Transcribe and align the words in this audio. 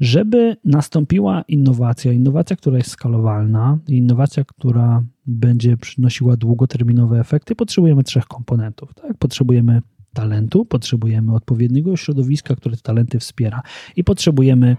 Żeby 0.00 0.56
nastąpiła 0.64 1.42
innowacja, 1.48 2.12
innowacja, 2.12 2.56
która 2.56 2.78
jest 2.78 2.90
skalowalna, 2.90 3.78
innowacja, 3.88 4.44
która 4.44 5.02
będzie 5.26 5.76
przynosiła 5.76 6.36
długoterminowe 6.36 7.20
efekty, 7.20 7.54
potrzebujemy 7.54 8.02
trzech 8.02 8.24
komponentów. 8.24 8.94
Tak? 8.94 9.18
Potrzebujemy 9.18 9.82
talentu, 10.14 10.64
potrzebujemy 10.64 11.34
odpowiedniego 11.34 11.96
środowiska, 11.96 12.56
które 12.56 12.76
te 12.76 12.82
talenty 12.82 13.18
wspiera 13.18 13.62
i 13.96 14.04
potrzebujemy 14.04 14.76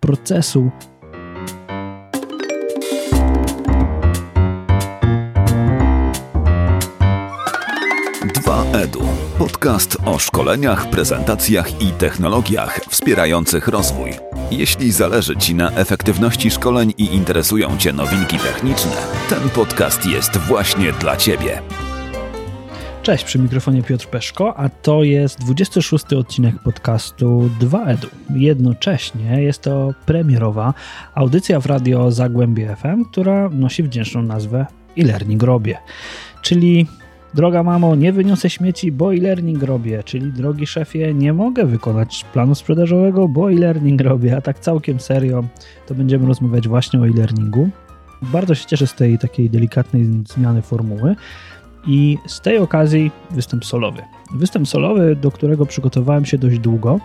procesu 0.00 0.70
Edu. 8.72 9.09
Podcast 9.40 9.96
o 10.04 10.18
szkoleniach, 10.18 10.90
prezentacjach 10.90 11.82
i 11.82 11.92
technologiach 11.92 12.80
wspierających 12.88 13.68
rozwój. 13.68 14.10
Jeśli 14.50 14.92
zależy 14.92 15.36
Ci 15.36 15.54
na 15.54 15.70
efektywności 15.70 16.50
szkoleń 16.50 16.92
i 16.98 17.04
interesują 17.04 17.78
Cię 17.78 17.92
nowinki 17.92 18.38
techniczne, 18.38 18.92
ten 19.28 19.48
podcast 19.48 20.06
jest 20.06 20.36
właśnie 20.36 20.92
dla 20.92 21.16
Ciebie. 21.16 21.62
Cześć, 23.02 23.24
przy 23.24 23.38
mikrofonie 23.38 23.82
Piotr 23.82 24.06
Peszko, 24.06 24.56
a 24.56 24.68
to 24.68 25.02
jest 25.02 25.40
26 25.40 26.12
odcinek 26.12 26.54
podcastu 26.64 27.50
2EDU. 27.60 28.06
Jednocześnie 28.34 29.42
jest 29.42 29.62
to 29.62 29.94
premierowa 30.06 30.74
audycja 31.14 31.60
w 31.60 31.66
radio 31.66 32.10
Zagłębie 32.10 32.76
FM, 32.76 33.04
która 33.04 33.48
nosi 33.48 33.82
wdzięczną 33.82 34.22
nazwę 34.22 34.66
e-learning. 34.98 35.42
Czyli 36.42 36.86
Droga 37.34 37.62
mamo, 37.62 37.94
nie 37.94 38.12
wyniosę 38.12 38.50
śmieci, 38.50 38.92
bo 38.92 39.14
e-learning 39.14 39.62
robię. 39.62 40.02
Czyli 40.04 40.32
drogi 40.32 40.66
szefie, 40.66 41.14
nie 41.14 41.32
mogę 41.32 41.66
wykonać 41.66 42.24
planu 42.32 42.54
sprzedażowego, 42.54 43.28
bo 43.28 43.52
e-learning 43.52 44.00
robię. 44.00 44.36
A 44.36 44.40
tak 44.40 44.58
całkiem 44.58 45.00
serio, 45.00 45.44
to 45.86 45.94
będziemy 45.94 46.26
rozmawiać 46.26 46.68
właśnie 46.68 47.00
o 47.00 47.06
e-learningu. 47.06 47.70
Bardzo 48.22 48.54
się 48.54 48.66
cieszę 48.66 48.86
z 48.86 48.94
tej 48.94 49.18
takiej 49.18 49.50
delikatnej 49.50 50.06
zmiany 50.34 50.62
formuły. 50.62 51.16
I 51.86 52.18
z 52.26 52.40
tej 52.40 52.58
okazji 52.58 53.10
występ 53.30 53.64
solowy. 53.64 54.02
Występ 54.34 54.68
solowy, 54.68 55.16
do 55.16 55.30
którego 55.30 55.66
przygotowałem 55.66 56.24
się 56.24 56.38
dość 56.38 56.58
długo, 56.58 57.00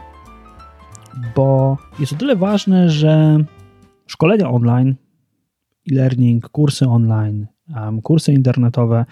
bo 1.36 1.78
jest 2.00 2.14
o 2.14 2.16
tyle 2.16 2.36
ważne, 2.36 2.90
że 2.90 3.38
szkolenia 4.08 4.50
online, 4.50 4.96
e-learning, 5.92 6.50
kursy 6.50 6.88
online, 6.88 7.48
kursy 8.04 8.34
internetowe 8.34 9.06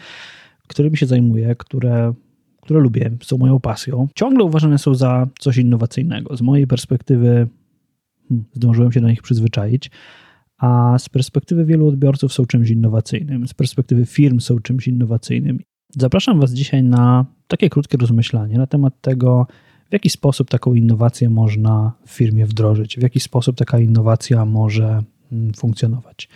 którymi 0.74 0.98
się 0.98 1.06
zajmuję, 1.06 1.56
które, 1.56 2.14
które 2.62 2.80
lubię, 2.80 3.12
są 3.24 3.38
moją 3.38 3.60
pasją, 3.60 4.08
ciągle 4.16 4.44
uważane 4.44 4.78
są 4.78 4.96
za 4.96 5.28
coś 5.40 5.58
innowacyjnego. 5.58 6.38
Z 6.38 6.42
mojej 6.42 6.68
perspektywy 6.68 7.48
hmm, 8.30 8.46
zdążyłem 8.54 8.92
się 8.92 9.02
do 9.02 9.10
nich 9.10 9.22
przyzwyczaić, 9.22 9.92
a 10.58 10.96
z 11.00 11.10
perspektywy 11.10 11.66
wielu 11.66 11.88
odbiorców 11.88 12.34
są 12.34 12.46
czymś 12.46 12.70
innowacyjnym, 12.70 13.48
z 13.48 13.54
perspektywy 13.54 14.06
firm 14.06 14.40
są 14.40 14.60
czymś 14.60 14.88
innowacyjnym. 14.88 15.60
Zapraszam 15.98 16.40
Was 16.40 16.52
dzisiaj 16.54 16.84
na 16.84 17.26
takie 17.48 17.70
krótkie 17.70 17.98
rozmyślanie 17.98 18.58
na 18.58 18.68
temat 18.68 19.02
tego, 19.02 19.48
w 19.90 19.94
jaki 19.94 20.10
sposób 20.10 20.50
taką 20.50 20.74
innowację 20.74 21.30
można 21.30 21.92
w 22.06 22.12
firmie 22.12 22.46
wdrożyć, 22.46 22.98
w 22.98 23.02
jaki 23.02 23.20
sposób 23.20 23.56
taka 23.56 23.80
innowacja 23.80 24.46
może 24.46 25.04
hmm, 25.30 25.54
funkcjonować. 25.54 26.30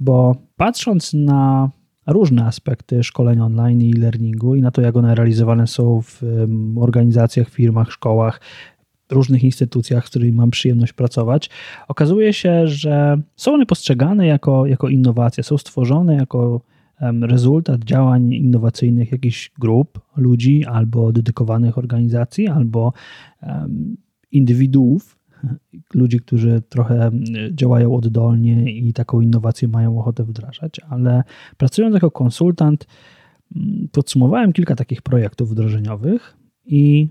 Bo 0.00 0.36
patrząc 0.56 1.14
na 1.14 1.70
różne 2.06 2.44
aspekty 2.44 3.02
szkolenia 3.02 3.44
online 3.44 3.80
i 3.82 3.96
e-learningu 3.96 4.54
i 4.54 4.62
na 4.62 4.70
to, 4.70 4.80
jak 4.80 4.96
one 4.96 5.14
realizowane 5.14 5.66
są 5.66 6.02
w 6.02 6.22
organizacjach, 6.76 7.48
firmach, 7.48 7.92
szkołach, 7.92 8.40
różnych 9.10 9.44
instytucjach, 9.44 10.06
z 10.06 10.10
którymi 10.10 10.32
mam 10.32 10.50
przyjemność 10.50 10.92
pracować, 10.92 11.50
okazuje 11.88 12.32
się, 12.32 12.68
że 12.68 13.20
są 13.36 13.54
one 13.54 13.66
postrzegane 13.66 14.26
jako, 14.26 14.66
jako 14.66 14.88
innowacje, 14.88 15.44
są 15.44 15.58
stworzone 15.58 16.14
jako 16.14 16.60
rezultat 17.22 17.84
działań 17.84 18.32
innowacyjnych 18.32 19.12
jakichś 19.12 19.50
grup 19.58 20.00
ludzi 20.16 20.64
albo 20.64 21.12
dedykowanych 21.12 21.78
organizacji, 21.78 22.48
albo 22.48 22.92
indywiduów, 24.32 25.18
ludzi, 25.94 26.20
którzy 26.20 26.62
trochę 26.68 27.10
działają 27.50 27.94
oddolnie 27.94 28.72
i 28.72 28.92
taką 28.92 29.20
innowację 29.20 29.68
mają 29.68 29.98
ochotę 29.98 30.24
wdrażać, 30.24 30.80
ale 30.88 31.22
pracując 31.56 31.94
jako 31.94 32.10
konsultant, 32.10 32.86
podsumowałem 33.92 34.52
kilka 34.52 34.76
takich 34.76 35.02
projektów 35.02 35.50
wdrożeniowych 35.50 36.36
i 36.66 37.08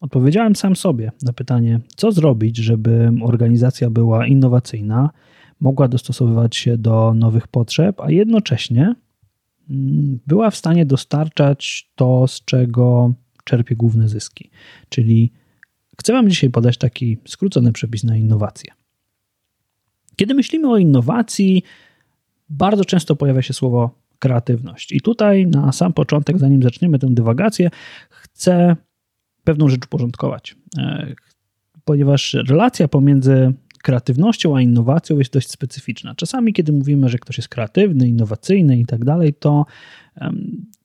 odpowiedziałem 0.00 0.56
sam 0.56 0.76
sobie 0.76 1.12
na 1.22 1.32
pytanie, 1.32 1.80
co 1.96 2.12
zrobić, 2.12 2.56
żeby 2.56 3.12
organizacja 3.22 3.90
była 3.90 4.26
innowacyjna, 4.26 5.10
mogła 5.60 5.88
dostosowywać 5.88 6.56
się 6.56 6.78
do 6.78 7.14
nowych 7.14 7.48
potrzeb, 7.48 8.00
a 8.00 8.10
jednocześnie 8.10 8.94
była 10.26 10.50
w 10.50 10.56
stanie 10.56 10.86
dostarczać 10.86 11.90
to, 11.94 12.28
z 12.28 12.44
czego 12.44 13.14
czerpie 13.44 13.76
główne 13.76 14.08
zyski, 14.08 14.50
czyli 14.88 15.32
Chcę 16.00 16.12
Wam 16.12 16.28
dzisiaj 16.30 16.50
podać 16.50 16.78
taki 16.78 17.18
skrócony 17.26 17.72
przepis 17.72 18.04
na 18.04 18.16
innowacje. 18.16 18.72
Kiedy 20.16 20.34
myślimy 20.34 20.68
o 20.68 20.78
innowacji, 20.78 21.62
bardzo 22.48 22.84
często 22.84 23.16
pojawia 23.16 23.42
się 23.42 23.52
słowo 23.52 23.90
kreatywność. 24.18 24.92
I 24.92 25.00
tutaj 25.00 25.46
na 25.46 25.72
sam 25.72 25.92
początek, 25.92 26.38
zanim 26.38 26.62
zaczniemy 26.62 26.98
tę 26.98 27.06
dywagację, 27.10 27.70
chcę 28.10 28.76
pewną 29.44 29.68
rzecz 29.68 29.84
uporządkować, 29.84 30.56
e, 30.78 31.14
ponieważ 31.84 32.36
relacja 32.48 32.88
pomiędzy 32.88 33.52
kreatywnością 33.82 34.56
a 34.56 34.60
innowacją 34.60 35.18
jest 35.18 35.32
dość 35.32 35.50
specyficzna. 35.50 36.14
Czasami, 36.14 36.52
kiedy 36.52 36.72
mówimy, 36.72 37.08
że 37.08 37.18
ktoś 37.18 37.36
jest 37.36 37.48
kreatywny, 37.48 38.08
innowacyjny 38.08 38.78
i 38.78 38.86
tak 38.86 39.04
dalej, 39.04 39.34
to 39.34 39.66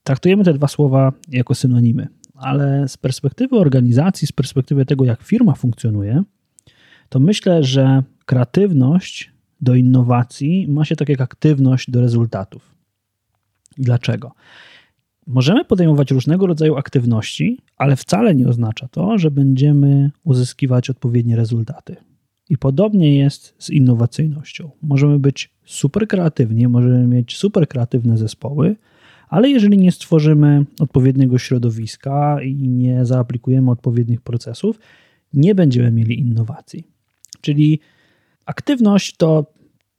traktujemy 0.03 0.43
te 0.43 0.53
dwa 0.53 0.67
słowa 0.67 1.13
jako 1.29 1.55
synonimy 1.55 2.07
ale 2.37 2.87
z 2.87 2.97
perspektywy 2.97 3.55
organizacji, 3.55 4.27
z 4.27 4.31
perspektywy 4.31 4.85
tego, 4.85 5.05
jak 5.05 5.23
firma 5.23 5.53
funkcjonuje, 5.53 6.23
to 7.09 7.19
myślę, 7.19 7.63
że 7.63 8.03
kreatywność 8.25 9.31
do 9.61 9.75
innowacji 9.75 10.67
ma 10.67 10.85
się 10.85 10.95
tak 10.95 11.09
jak 11.09 11.21
aktywność 11.21 11.91
do 11.91 12.01
rezultatów. 12.01 12.75
Dlaczego? 13.77 14.31
Możemy 15.27 15.65
podejmować 15.65 16.11
różnego 16.11 16.47
rodzaju 16.47 16.75
aktywności, 16.75 17.57
ale 17.77 17.95
wcale 17.95 18.35
nie 18.35 18.47
oznacza 18.47 18.87
to, 18.87 19.17
że 19.17 19.31
będziemy 19.31 20.11
uzyskiwać 20.23 20.89
odpowiednie 20.89 21.35
rezultaty. 21.35 21.95
I 22.49 22.57
podobnie 22.57 23.17
jest 23.17 23.55
z 23.59 23.69
innowacyjnością. 23.69 24.71
Możemy 24.81 25.19
być 25.19 25.49
super 25.65 26.07
kreatywni, 26.07 26.67
możemy 26.67 27.07
mieć 27.07 27.37
super 27.37 27.67
kreatywne 27.67 28.17
zespoły, 28.17 28.75
ale 29.27 29.49
jeżeli 29.49 29.77
nie 29.77 29.91
stworzymy 29.91 30.65
odpowiedniego 30.79 31.37
środowiska 31.37 32.41
i 32.41 32.53
nie 32.53 33.05
zaaplikujemy 33.05 33.71
odpowiednich 33.71 34.21
procesów, 34.21 34.79
nie 35.33 35.55
będziemy 35.55 35.91
mieli 35.91 36.19
innowacji. 36.19 36.87
Czyli 37.41 37.79
aktywność 38.45 39.17
to 39.17 39.45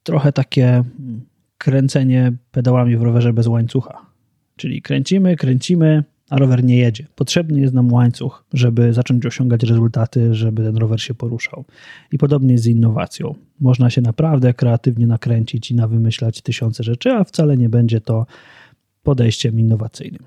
trochę 0.02 0.32
takie 0.32 0.84
kręcenie 1.58 2.32
pedałami 2.52 2.96
w 2.96 3.02
rowerze 3.02 3.32
bez 3.32 3.46
łańcucha. 3.46 4.06
Czyli 4.56 4.82
kręcimy, 4.82 5.36
kręcimy, 5.36 6.04
a 6.30 6.38
rower 6.38 6.64
nie 6.64 6.76
jedzie. 6.76 7.06
Potrzebny 7.14 7.60
jest 7.60 7.74
nam 7.74 7.92
łańcuch, 7.92 8.44
żeby 8.52 8.92
zacząć 8.92 9.26
osiągać 9.26 9.62
rezultaty, 9.62 10.34
żeby 10.34 10.62
ten 10.62 10.76
rower 10.76 11.00
się 11.00 11.14
poruszał. 11.14 11.64
I 12.12 12.18
podobnie 12.18 12.52
jest 12.52 12.64
z 12.64 12.66
innowacją. 12.66 13.34
Można 13.60 13.90
się 13.90 14.00
naprawdę 14.00 14.54
kreatywnie 14.54 15.06
nakręcić 15.06 15.70
i 15.70 15.74
nawymyślać 15.74 16.42
tysiące 16.42 16.82
rzeczy, 16.82 17.10
a 17.10 17.24
wcale 17.24 17.56
nie 17.56 17.68
będzie 17.68 18.00
to 18.00 18.26
podejściem 19.08 19.60
innowacyjnym. 19.60 20.22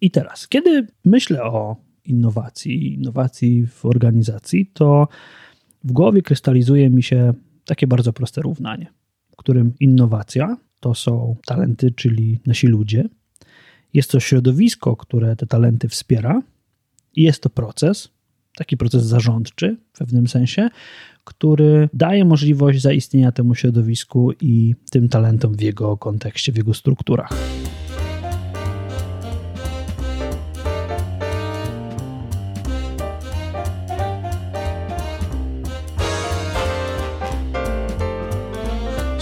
I 0.00 0.10
teraz, 0.10 0.48
kiedy 0.48 0.86
myślę 1.04 1.44
o 1.44 1.76
innowacji, 2.04 2.94
innowacji 2.94 3.66
w 3.66 3.86
organizacji, 3.86 4.70
to 4.74 5.08
w 5.84 5.92
głowie 5.92 6.22
krystalizuje 6.22 6.90
mi 6.90 7.02
się 7.02 7.32
takie 7.64 7.86
bardzo 7.86 8.12
proste 8.12 8.42
równanie, 8.42 8.86
w 9.32 9.36
którym 9.36 9.72
innowacja 9.80 10.56
to 10.80 10.94
są 10.94 11.36
talenty, 11.46 11.90
czyli 11.90 12.40
nasi 12.46 12.66
ludzie, 12.66 13.08
jest 13.94 14.10
to 14.10 14.20
środowisko, 14.20 14.96
które 14.96 15.36
te 15.36 15.46
talenty 15.46 15.88
wspiera, 15.88 16.42
i 17.14 17.22
jest 17.22 17.42
to 17.42 17.50
proces, 17.50 18.08
taki 18.56 18.76
proces 18.76 19.04
zarządczy 19.04 19.76
w 19.92 19.98
pewnym 19.98 20.28
sensie, 20.28 20.68
który 21.24 21.88
daje 21.92 22.24
możliwość 22.24 22.82
zaistnienia 22.82 23.32
temu 23.32 23.54
środowisku 23.54 24.32
i 24.40 24.74
tym 24.90 25.08
talentom 25.08 25.56
w 25.56 25.60
jego 25.60 25.96
kontekście, 25.96 26.52
w 26.52 26.56
jego 26.56 26.74
strukturach. 26.74 27.32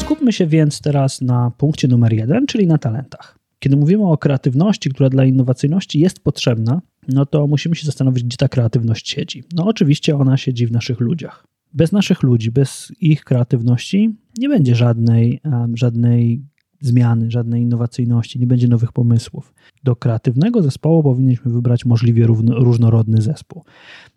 Skupmy 0.04 0.32
się 0.32 0.46
więc 0.46 0.80
teraz 0.80 1.20
na 1.20 1.50
punkcie 1.58 1.88
numer 1.88 2.12
jeden, 2.12 2.46
czyli 2.46 2.66
na 2.66 2.78
talentach. 2.78 3.38
Kiedy 3.58 3.76
mówimy 3.76 4.06
o 4.06 4.18
kreatywności, 4.18 4.90
która 4.90 5.10
dla 5.10 5.24
innowacyjności 5.24 6.00
jest 6.00 6.20
potrzebna, 6.20 6.82
no 7.08 7.26
to 7.26 7.46
musimy 7.46 7.76
się 7.76 7.86
zastanowić, 7.86 8.24
gdzie 8.24 8.36
ta 8.36 8.48
kreatywność 8.48 9.10
siedzi. 9.10 9.42
No 9.54 9.64
oczywiście 9.66 10.16
ona 10.16 10.36
siedzi 10.36 10.66
w 10.66 10.72
naszych 10.72 11.00
ludziach. 11.00 11.46
bez 11.74 11.92
naszych 11.92 12.22
ludzi, 12.22 12.50
bez 12.50 12.92
ich 13.00 13.24
kreatywności 13.24 14.16
nie 14.38 14.48
będzie 14.48 14.74
żadnej, 14.74 15.40
żadnej 15.74 16.42
zmiany, 16.86 17.30
żadnej 17.30 17.62
innowacyjności, 17.62 18.40
nie 18.40 18.46
będzie 18.46 18.68
nowych 18.68 18.92
pomysłów. 18.92 19.54
Do 19.84 19.96
kreatywnego 19.96 20.62
zespołu 20.62 21.02
powinniśmy 21.02 21.52
wybrać 21.52 21.84
możliwie 21.84 22.26
różnorodny 22.48 23.22
zespół. 23.22 23.64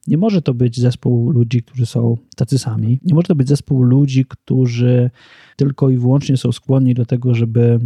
Nie 0.07 0.17
może 0.17 0.41
to 0.41 0.53
być 0.53 0.79
zespół 0.79 1.31
ludzi, 1.31 1.63
którzy 1.63 1.85
są 1.85 2.17
tacy 2.35 2.59
sami. 2.59 2.99
Nie 3.03 3.15
może 3.15 3.27
to 3.27 3.35
być 3.35 3.47
zespół 3.47 3.83
ludzi, 3.83 4.25
którzy 4.25 5.11
tylko 5.55 5.89
i 5.89 5.97
wyłącznie 5.97 6.37
są 6.37 6.51
skłonni 6.51 6.93
do 6.93 7.05
tego, 7.05 7.33
żeby 7.35 7.79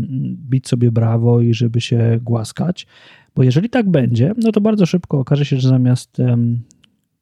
bić 0.50 0.68
sobie 0.68 0.92
brawo 0.92 1.42
i 1.42 1.54
żeby 1.54 1.82
się 1.82 2.20
głaskać. 2.24 2.88
Bo 3.36 3.44
jeżeli 3.44 3.70
tak 3.70 3.90
będzie, 3.90 4.34
no 4.38 4.52
to 4.52 4.62
bardzo 4.62 4.86
szybko 4.86 5.20
okaże 5.20 5.46
się, 5.46 5.60
że 5.60 5.70
zamiast 5.70 6.18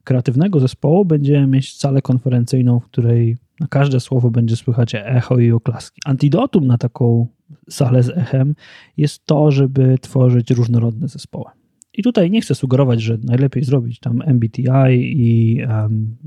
kreatywnego 0.04 0.60
zespołu 0.60 1.06
będziemy 1.06 1.48
mieć 1.48 1.78
salę 1.78 2.02
konferencyjną, 2.02 2.80
w 2.80 2.86
której 2.86 3.38
na 3.60 3.68
każde 3.68 4.00
słowo 4.00 4.32
będzie 4.32 4.56
słychać 4.56 4.96
echo 4.96 5.40
i 5.40 5.52
oklaski. 5.52 6.02
Antidotum 6.06 6.68
na 6.68 6.78
taką 6.78 7.28
salę 7.70 8.04
z 8.04 8.10
echem 8.10 8.56
jest 8.98 9.26
to, 9.26 9.52
żeby 9.52 9.98
tworzyć 10.02 10.52
różnorodne 10.52 11.08
zespoły. 11.08 11.52
I 11.94 12.04
tutaj 12.04 12.32
nie 12.32 12.42
chcę 12.42 12.56
sugerować, 12.56 13.02
że 13.02 13.18
najlepiej 13.24 13.64
zrobić 13.64 14.00
tam 14.00 14.22
MBTI 14.26 14.68
i 15.00 15.62
um, 15.64 16.18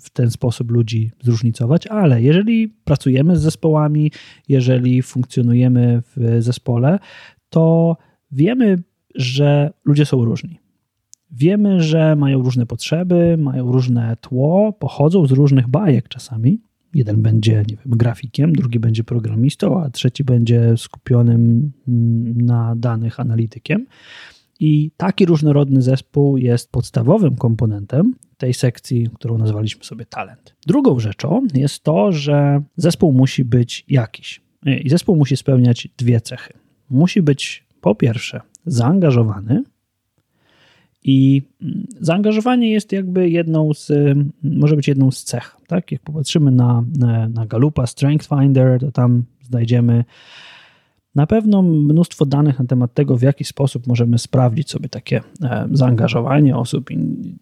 w 0.00 0.10
ten 0.10 0.30
sposób 0.30 0.70
ludzi 0.70 1.10
zróżnicować, 1.22 1.86
ale 1.86 2.22
jeżeli 2.22 2.68
pracujemy 2.68 3.36
z 3.36 3.40
zespołami, 3.40 4.12
jeżeli 4.48 5.02
funkcjonujemy 5.02 6.02
w 6.16 6.42
zespole, 6.42 6.98
to 7.50 7.96
wiemy, 8.32 8.82
że 9.14 9.72
ludzie 9.84 10.06
są 10.06 10.24
różni. 10.24 10.58
Wiemy, 11.30 11.82
że 11.82 12.16
mają 12.16 12.42
różne 12.42 12.66
potrzeby, 12.66 13.36
mają 13.38 13.72
różne 13.72 14.16
tło, 14.16 14.72
pochodzą 14.72 15.26
z 15.26 15.32
różnych 15.32 15.68
bajek 15.68 16.08
czasami. 16.08 16.60
Jeden 16.94 17.22
będzie 17.22 17.52
nie 17.68 17.76
wiem, 17.76 17.86
grafikiem, 17.86 18.52
drugi 18.52 18.78
będzie 18.78 19.04
programistą, 19.04 19.82
a 19.82 19.90
trzeci 19.90 20.24
będzie 20.24 20.76
skupionym 20.76 21.72
mm, 21.88 22.40
na 22.40 22.74
danych 22.76 23.20
analitykiem. 23.20 23.86
I 24.60 24.90
taki 24.96 25.26
różnorodny 25.26 25.82
zespół 25.82 26.36
jest 26.36 26.72
podstawowym 26.72 27.36
komponentem 27.36 28.14
tej 28.36 28.54
sekcji, 28.54 29.08
którą 29.14 29.38
nazwaliśmy 29.38 29.84
sobie 29.84 30.06
talent. 30.06 30.54
Drugą 30.66 31.00
rzeczą 31.00 31.46
jest 31.54 31.82
to, 31.82 32.12
że 32.12 32.62
zespół 32.76 33.12
musi 33.12 33.44
być 33.44 33.84
jakiś. 33.88 34.42
I 34.84 34.90
zespół 34.90 35.16
musi 35.16 35.36
spełniać 35.36 35.88
dwie 35.98 36.20
cechy. 36.20 36.52
Musi 36.90 37.22
być 37.22 37.66
po 37.80 37.94
pierwsze 37.94 38.40
zaangażowany, 38.66 39.64
i 41.04 41.42
mm, 41.62 41.86
zaangażowanie 42.00 42.70
jest 42.70 42.92
jakby 42.92 43.30
jedną 43.30 43.74
z, 43.74 43.90
mm, 43.90 44.32
może 44.42 44.76
być 44.76 44.88
jedną 44.88 45.10
z 45.10 45.24
cech. 45.24 45.56
Tak? 45.66 45.92
Jak 45.92 46.02
popatrzymy 46.02 46.50
na, 46.50 46.84
na, 47.34 47.46
Galupa 47.46 47.86
Strength 47.86 48.28
Finder, 48.28 48.80
to 48.80 48.92
tam 48.92 49.24
znajdziemy 49.42 50.04
na 51.14 51.26
pewno 51.26 51.62
mnóstwo 51.62 52.26
danych 52.26 52.58
na 52.58 52.64
temat 52.64 52.94
tego, 52.94 53.16
w 53.16 53.22
jaki 53.22 53.44
sposób 53.44 53.86
możemy 53.86 54.18
sprawdzić 54.18 54.70
sobie 54.70 54.88
takie 54.88 55.20
e, 55.42 55.68
zaangażowanie 55.72 56.56
osób 56.56 56.90
i, 56.90 56.96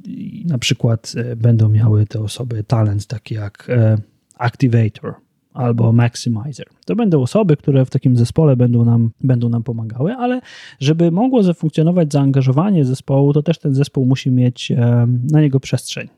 i 0.07 0.47
na 0.47 0.59
przykład 0.59 1.13
e, 1.17 1.37
będą 1.37 1.69
miały 1.69 2.07
te 2.07 2.21
osoby 2.21 2.65
talent 2.65 3.07
taki 3.07 3.35
jak 3.35 3.67
e, 3.71 3.99
activator, 4.39 5.15
albo 5.59 5.93
maximizer. 5.93 6.67
To 6.87 6.97
będą 6.97 7.23
osoby, 7.23 7.57
które 7.57 7.85
w 7.85 7.91
takim 7.91 8.17
zespole 8.17 8.57
będą 8.57 8.85
nam, 8.85 9.11
będą 9.21 9.49
nam 9.49 9.63
pomagały, 9.63 10.15
ale 10.15 10.41
żeby 10.81 11.11
mogło 11.11 11.43
zafunkcjonować 11.43 12.13
zaangażowanie 12.13 12.85
zespołu, 12.85 13.33
to 13.33 13.43
też 13.43 13.59
ten 13.59 13.75
zespół 13.75 14.07
musi 14.07 14.31
mieć 14.31 14.73
na 15.33 15.41
niego 15.41 15.61
przestrzeń. 15.61 16.09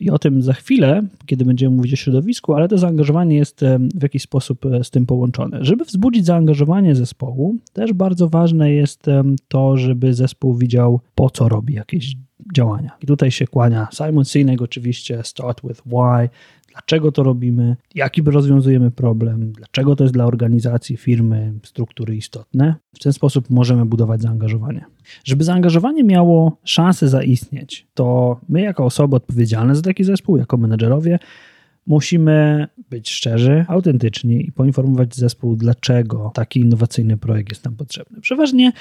I 0.00 0.10
o 0.10 0.18
tym 0.18 0.42
za 0.42 0.52
chwilę, 0.52 1.02
kiedy 1.26 1.44
będziemy 1.44 1.76
mówić 1.76 1.92
o 1.92 1.96
środowisku, 1.96 2.54
ale 2.54 2.68
to 2.68 2.78
zaangażowanie 2.78 3.36
jest 3.36 3.60
w 3.94 4.02
jakiś 4.02 4.22
sposób 4.22 4.66
e, 4.66 4.84
z 4.84 4.90
tym 4.90 5.06
połączone. 5.06 5.58
Żeby 5.60 5.84
wzbudzić 5.84 6.26
zaangażowanie 6.26 6.94
zespołu, 6.94 7.56
też 7.72 7.92
bardzo 7.92 8.28
ważne 8.28 8.72
jest 8.72 9.06
to, 9.48 9.76
żeby 9.76 10.14
zespół 10.14 10.54
widział, 10.54 11.00
po 11.14 11.30
co 11.30 11.48
robi 11.48 11.74
jakieś 11.74 12.16
działania. 12.54 12.90
I 13.02 13.06
tutaj 13.06 13.30
się 13.30 13.46
kłania 13.46 13.88
Simon 13.92 14.24
Sinek 14.24 14.62
oczywiście, 14.62 15.20
Start 15.24 15.60
with 15.68 15.82
Why, 15.86 16.28
dlaczego 16.72 17.12
to 17.12 17.22
robimy, 17.22 17.76
jaki 17.94 18.22
rozwiązujemy 18.22 18.90
problem, 18.90 19.52
dlaczego 19.52 19.96
to 19.96 20.04
jest 20.04 20.14
dla 20.14 20.26
organizacji, 20.26 20.96
firmy, 20.96 21.52
struktury 21.62 22.16
istotne. 22.16 22.74
W 22.94 22.98
ten 22.98 23.12
sposób 23.12 23.50
możemy 23.50 23.86
budować 23.86 24.22
zaangażowanie. 24.22 24.84
Żeby 25.24 25.44
zaangażowanie 25.44 26.04
miało 26.04 26.56
szansę 26.64 27.08
zaistnieć, 27.08 27.86
to 27.94 28.40
my, 28.48 28.60
jako 28.60 28.84
osoby 28.84 29.16
odpowiedzialne 29.16 29.74
za 29.74 29.82
taki 29.82 30.04
zespół, 30.04 30.36
jako 30.36 30.56
menedżerowie, 30.56 31.18
Musimy 31.86 32.68
być 32.90 33.10
szczerzy, 33.10 33.64
autentyczni 33.68 34.46
i 34.46 34.52
poinformować 34.52 35.16
zespół, 35.16 35.56
dlaczego 35.56 36.30
taki 36.34 36.60
innowacyjny 36.60 37.16
projekt 37.16 37.48
jest 37.48 37.64
nam 37.64 37.76
potrzebny. 37.76 38.20
Przeważnie 38.20 38.72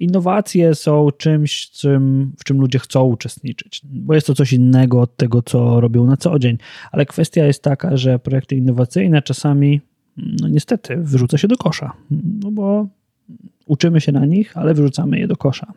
innowacje 0.00 0.74
są 0.74 1.08
czymś, 1.18 1.70
czym, 1.70 2.32
w 2.38 2.44
czym 2.44 2.60
ludzie 2.60 2.78
chcą 2.78 3.04
uczestniczyć, 3.04 3.82
bo 3.84 4.14
jest 4.14 4.26
to 4.26 4.34
coś 4.34 4.52
innego 4.52 5.00
od 5.00 5.16
tego, 5.16 5.42
co 5.42 5.80
robią 5.80 6.06
na 6.06 6.16
co 6.16 6.38
dzień. 6.38 6.58
Ale 6.92 7.06
kwestia 7.06 7.44
jest 7.44 7.62
taka, 7.62 7.96
że 7.96 8.18
projekty 8.18 8.56
innowacyjne 8.56 9.22
czasami, 9.22 9.80
no 10.16 10.48
niestety, 10.48 10.96
wyrzuca 10.96 11.38
się 11.38 11.48
do 11.48 11.56
kosza, 11.56 11.92
no 12.40 12.50
bo 12.50 12.88
uczymy 13.66 14.00
się 14.00 14.12
na 14.12 14.26
nich, 14.26 14.56
ale 14.56 14.74
wyrzucamy 14.74 15.18
je 15.18 15.28
do 15.28 15.36
kosza. 15.36 15.72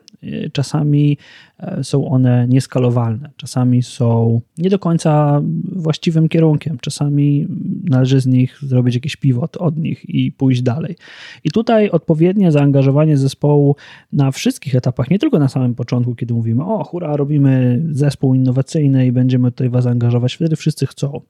Czasami 0.51 1.18
e, 1.59 1.83
są 1.83 2.07
one 2.07 2.47
nieskalowalne, 2.47 3.29
czasami 3.38 3.83
są 3.83 4.41
nie 4.57 4.69
do 4.69 4.79
końca 4.79 5.41
właściwym 5.75 6.29
kierunkiem, 6.29 6.77
czasami 6.81 7.47
należy 7.83 8.21
z 8.21 8.25
nich 8.25 8.59
zrobić 8.62 8.95
jakiś 8.95 9.15
pivot 9.15 9.57
od 9.57 9.77
nich 9.77 10.09
i 10.09 10.31
pójść 10.31 10.62
dalej. 10.62 10.95
I 11.44 11.51
tutaj 11.51 11.89
odpowiednie 11.89 12.51
zaangażowanie 12.51 13.18
zespołu 13.18 13.75
na 14.13 14.31
wszystkich 14.31 14.75
etapach, 14.75 15.09
nie 15.09 15.19
tylko 15.19 15.39
na 15.39 15.47
samym 15.47 15.75
początku, 15.75 16.15
kiedy 16.15 16.33
mówimy, 16.33 16.65
o 16.65 16.83
hura, 16.83 17.15
robimy 17.18 17.81
zespół 17.91 18.33
innowacyjny 18.33 19.06
i 19.06 19.12
będziemy 19.12 19.51
tutaj 19.51 19.69
was 19.69 19.85
angażować, 19.85 20.33
wtedy 20.35 20.56
wszyscy 20.56 20.88
chcą. 20.88 21.21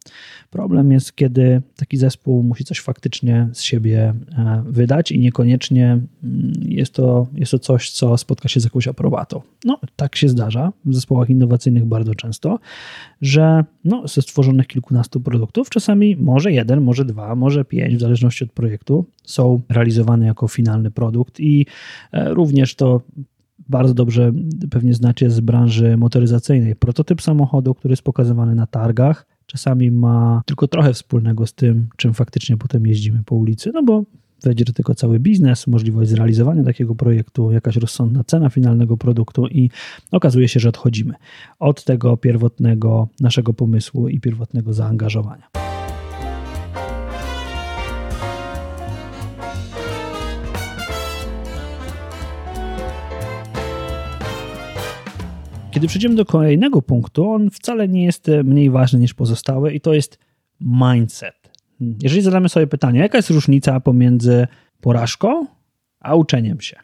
Problem 0.49 0.91
jest, 0.91 1.15
kiedy 1.15 1.61
taki 1.75 1.97
zespół 1.97 2.43
musi 2.43 2.63
coś 2.63 2.79
faktycznie 2.79 3.49
z 3.53 3.61
siebie 3.61 4.13
e, 4.37 4.63
wydać 4.65 5.11
i 5.11 5.19
niekoniecznie 5.19 5.85
mm, 6.23 6.53
jest 6.61 6.93
to, 6.93 7.27
jest 7.33 7.51
to 7.51 7.59
coś, 7.59 7.91
co 7.91 8.17
spotka 8.17 8.49
się 8.49 8.59
z 8.59 8.63
jakąś 8.63 8.80
aprobatą. 8.87 9.41
No, 9.65 9.79
tak 9.95 10.15
się 10.15 10.29
zdarza 10.29 10.71
w 10.85 10.95
zespołach 10.95 11.29
innowacyjnych 11.29 11.85
bardzo 11.85 12.15
często, 12.15 12.59
że 13.21 13.63
no, 13.85 14.07
ze 14.07 14.21
stworzonych 14.21 14.67
kilkunastu 14.67 15.21
produktów, 15.21 15.69
czasami 15.69 16.15
może 16.15 16.51
jeden, 16.51 16.81
może 16.81 17.05
dwa, 17.05 17.35
może 17.35 17.65
pięć, 17.65 17.95
w 17.95 17.99
zależności 17.99 18.43
od 18.43 18.51
projektu, 18.51 19.05
są 19.23 19.61
realizowane 19.69 20.25
jako 20.25 20.47
finalny 20.47 20.91
produkt 20.91 21.39
i 21.39 21.65
e, 22.11 22.33
również 22.33 22.75
to 22.75 23.01
bardzo 23.69 23.93
dobrze 23.93 24.33
pewnie 24.71 24.93
znacie 24.93 25.29
z 25.29 25.39
branży 25.39 25.97
motoryzacyjnej. 25.97 26.75
Prototyp 26.75 27.21
samochodu, 27.21 27.73
który 27.73 27.91
jest 27.91 28.03
pokazywany 28.03 28.55
na 28.55 28.67
targach, 28.67 29.27
czasami 29.45 29.91
ma 29.91 30.41
tylko 30.45 30.67
trochę 30.67 30.93
wspólnego 30.93 31.47
z 31.47 31.53
tym, 31.53 31.87
czym 31.97 32.13
faktycznie 32.13 32.57
potem 32.57 32.87
jeździmy 32.87 33.23
po 33.25 33.35
ulicy, 33.35 33.71
no 33.73 33.83
bo 33.83 34.03
wejdzie 34.43 34.65
do 34.65 34.73
tego 34.73 34.95
cały 34.95 35.19
biznes, 35.19 35.67
możliwość 35.67 36.09
zrealizowania 36.09 36.63
takiego 36.63 36.95
projektu, 36.95 37.51
jakaś 37.51 37.75
rozsądna 37.75 38.23
cena 38.23 38.49
finalnego 38.49 38.97
produktu 38.97 39.47
i 39.47 39.69
okazuje 40.11 40.47
się, 40.47 40.59
że 40.59 40.69
odchodzimy 40.69 41.13
od 41.59 41.83
tego 41.83 42.17
pierwotnego 42.17 43.07
naszego 43.19 43.53
pomysłu 43.53 44.07
i 44.07 44.19
pierwotnego 44.19 44.73
zaangażowania. 44.73 45.47
Kiedy 55.71 55.87
przejdziemy 55.87 56.15
do 56.15 56.25
kolejnego 56.25 56.81
punktu, 56.81 57.31
on 57.31 57.49
wcale 57.49 57.87
nie 57.87 58.03
jest 58.05 58.27
mniej 58.43 58.69
ważny 58.69 58.99
niż 58.99 59.13
pozostałe 59.13 59.73
i 59.73 59.81
to 59.81 59.93
jest 59.93 60.19
mindset. 60.61 61.40
Jeżeli 62.01 62.21
zadamy 62.21 62.49
sobie 62.49 62.67
pytanie, 62.67 62.99
jaka 62.99 63.17
jest 63.17 63.29
różnica 63.29 63.79
pomiędzy 63.79 64.47
porażką 64.81 65.47
a 66.01 66.15
uczeniem 66.15 66.61
się? 66.61 66.77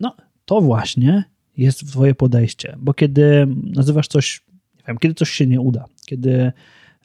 No, 0.00 0.16
to 0.44 0.60
właśnie 0.60 1.24
jest 1.56 1.88
Twoje 1.88 2.14
podejście, 2.14 2.76
bo 2.78 2.94
kiedy 2.94 3.46
nazywasz 3.64 4.08
coś, 4.08 4.44
nie 4.76 4.84
wiem, 4.88 4.98
kiedy 4.98 5.14
coś 5.14 5.30
się 5.30 5.46
nie 5.46 5.60
uda, 5.60 5.84
kiedy 6.06 6.52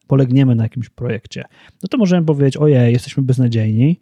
polegniemy 0.08 0.56
na 0.56 0.64
jakimś 0.64 0.90
projekcie, 0.90 1.44
no 1.84 1.90
to 1.90 1.98
możemy 1.98 2.26
powiedzieć, 2.26 2.58
ojej, 2.58 2.94
jesteśmy 2.94 3.24
beznadziejni, 3.24 4.00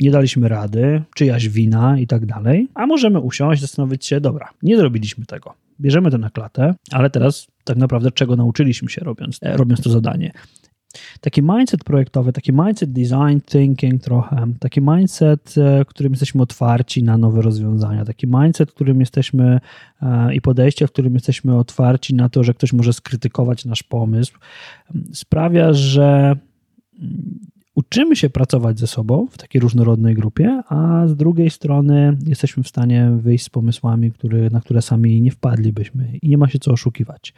nie 0.00 0.10
daliśmy 0.10 0.48
rady, 0.48 1.02
czyjaś 1.14 1.48
wina 1.48 1.98
i 1.98 2.06
tak 2.06 2.26
dalej, 2.26 2.68
a 2.74 2.86
możemy 2.86 3.20
usiąść, 3.20 3.60
zastanowić 3.60 4.06
się, 4.06 4.20
dobra, 4.20 4.50
nie 4.62 4.76
zrobiliśmy 4.76 5.26
tego, 5.26 5.54
bierzemy 5.80 6.10
to 6.10 6.18
na 6.18 6.30
klatę, 6.30 6.74
ale 6.90 7.10
teraz 7.10 7.46
tak 7.64 7.76
naprawdę 7.76 8.10
czego 8.10 8.36
nauczyliśmy 8.36 8.88
się 8.88 9.00
robiąc, 9.04 9.40
robiąc 9.42 9.82
to 9.82 9.90
zadanie. 9.90 10.32
Taki 11.20 11.42
mindset 11.42 11.84
projektowy, 11.84 12.32
taki 12.32 12.52
mindset 12.52 12.92
design 12.92 13.38
thinking 13.46 14.02
trochę, 14.02 14.46
taki 14.60 14.80
mindset, 14.80 15.54
e, 15.58 15.84
którym 15.84 16.12
jesteśmy 16.12 16.42
otwarci 16.42 17.02
na 17.02 17.18
nowe 17.18 17.42
rozwiązania, 17.42 18.04
taki 18.04 18.26
mindset, 18.26 18.72
którym 18.72 19.00
jesteśmy 19.00 19.60
e, 20.02 20.34
i 20.34 20.40
podejście, 20.40 20.86
w 20.86 20.92
którym 20.92 21.14
jesteśmy 21.14 21.58
otwarci 21.58 22.14
na 22.14 22.28
to, 22.28 22.44
że 22.44 22.54
ktoś 22.54 22.72
może 22.72 22.92
skrytykować 22.92 23.64
nasz 23.64 23.82
pomysł, 23.82 24.38
sprawia, 25.12 25.72
że 25.72 26.36
mm, 26.98 27.38
uczymy 27.74 28.16
się 28.16 28.30
pracować 28.30 28.78
ze 28.78 28.86
sobą 28.86 29.26
w 29.30 29.38
takiej 29.38 29.60
różnorodnej 29.60 30.14
grupie, 30.14 30.62
a 30.68 31.06
z 31.06 31.16
drugiej 31.16 31.50
strony 31.50 32.16
jesteśmy 32.26 32.62
w 32.62 32.68
stanie 32.68 33.10
wyjść 33.16 33.44
z 33.44 33.50
pomysłami, 33.50 34.12
który, 34.12 34.50
na 34.50 34.60
które 34.60 34.82
sami 34.82 35.22
nie 35.22 35.30
wpadlibyśmy 35.30 36.18
i 36.22 36.28
nie 36.28 36.38
ma 36.38 36.48
się 36.48 36.58
co 36.58 36.72
oszukiwać. 36.72 37.34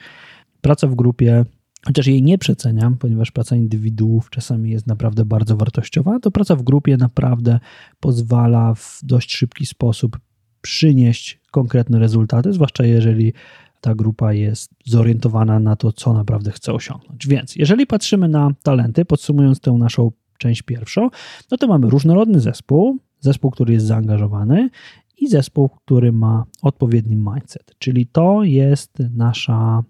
Praca 0.60 0.86
w 0.86 0.94
grupie 0.94 1.44
chociaż 1.86 2.06
jej 2.06 2.22
nie 2.22 2.38
przeceniam, 2.38 2.96
ponieważ 2.96 3.30
praca 3.30 3.56
indywiduów 3.56 4.30
czasami 4.30 4.70
jest 4.70 4.86
naprawdę 4.86 5.24
bardzo 5.24 5.56
wartościowa, 5.56 6.20
to 6.20 6.30
praca 6.30 6.56
w 6.56 6.62
grupie 6.62 6.96
naprawdę 6.96 7.60
pozwala 8.00 8.74
w 8.74 9.00
dość 9.02 9.36
szybki 9.36 9.66
sposób 9.66 10.18
przynieść 10.62 11.40
konkretne 11.50 11.98
rezultaty, 11.98 12.52
zwłaszcza 12.52 12.84
jeżeli 12.84 13.32
ta 13.80 13.94
grupa 13.94 14.32
jest 14.32 14.70
zorientowana 14.84 15.60
na 15.60 15.76
to, 15.76 15.92
co 15.92 16.12
naprawdę 16.12 16.52
chce 16.52 16.72
osiągnąć. 16.72 17.26
Więc 17.26 17.56
jeżeli 17.56 17.86
patrzymy 17.86 18.28
na 18.28 18.50
talenty, 18.62 19.04
podsumując 19.04 19.60
tę 19.60 19.72
naszą 19.72 20.12
część 20.38 20.62
pierwszą, 20.62 21.08
no 21.50 21.56
to 21.56 21.66
mamy 21.66 21.90
różnorodny 21.90 22.40
zespół, 22.40 22.98
zespół, 23.20 23.50
który 23.50 23.72
jest 23.72 23.86
zaangażowany 23.86 24.70
i 25.18 25.28
zespół, 25.28 25.68
który 25.68 26.12
ma 26.12 26.44
odpowiedni 26.62 27.16
mindset, 27.16 27.74
czyli 27.78 28.06
to 28.06 28.42
jest 28.42 28.98
nasza 29.10 29.82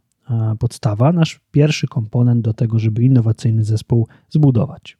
podstawa, 0.59 1.12
nasz 1.12 1.40
pierwszy 1.50 1.87
komponent 1.87 2.40
do 2.40 2.52
tego, 2.52 2.78
żeby 2.78 3.02
innowacyjny 3.02 3.64
zespół 3.64 4.09
zbudować. 4.28 4.99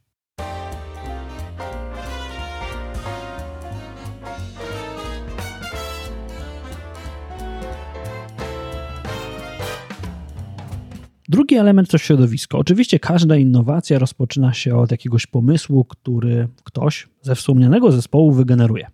Drugi 11.29 11.57
element 11.57 11.91
to 11.91 11.99
środowisko. 11.99 12.59
Oczywiście 12.59 12.99
każda 12.99 13.37
innowacja 13.37 13.99
rozpoczyna 13.99 14.53
się 14.53 14.77
od 14.77 14.91
jakiegoś 14.91 15.27
pomysłu, 15.27 15.85
który 15.85 16.49
ktoś 16.65 17.09
ze 17.23 17.35
wspomnianego 17.35 17.93
zespołu 17.93 18.33
wygeneruje. 18.33 18.87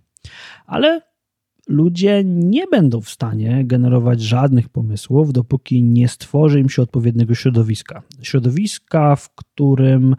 Ale 0.67 1.12
ludzie 1.69 2.23
nie 2.25 2.67
będą 2.67 3.01
w 3.01 3.11
stanie 3.11 3.65
generować 3.65 4.21
żadnych 4.21 4.69
pomysłów, 4.69 5.33
dopóki 5.33 5.83
nie 5.83 6.09
stworzy 6.09 6.61
im 6.61 6.69
się 6.69 6.83
odpowiedniego 6.83 7.35
środowiska. 7.35 8.03
Środowiska, 8.23 9.17
w 9.17 9.35
którym 9.35 10.17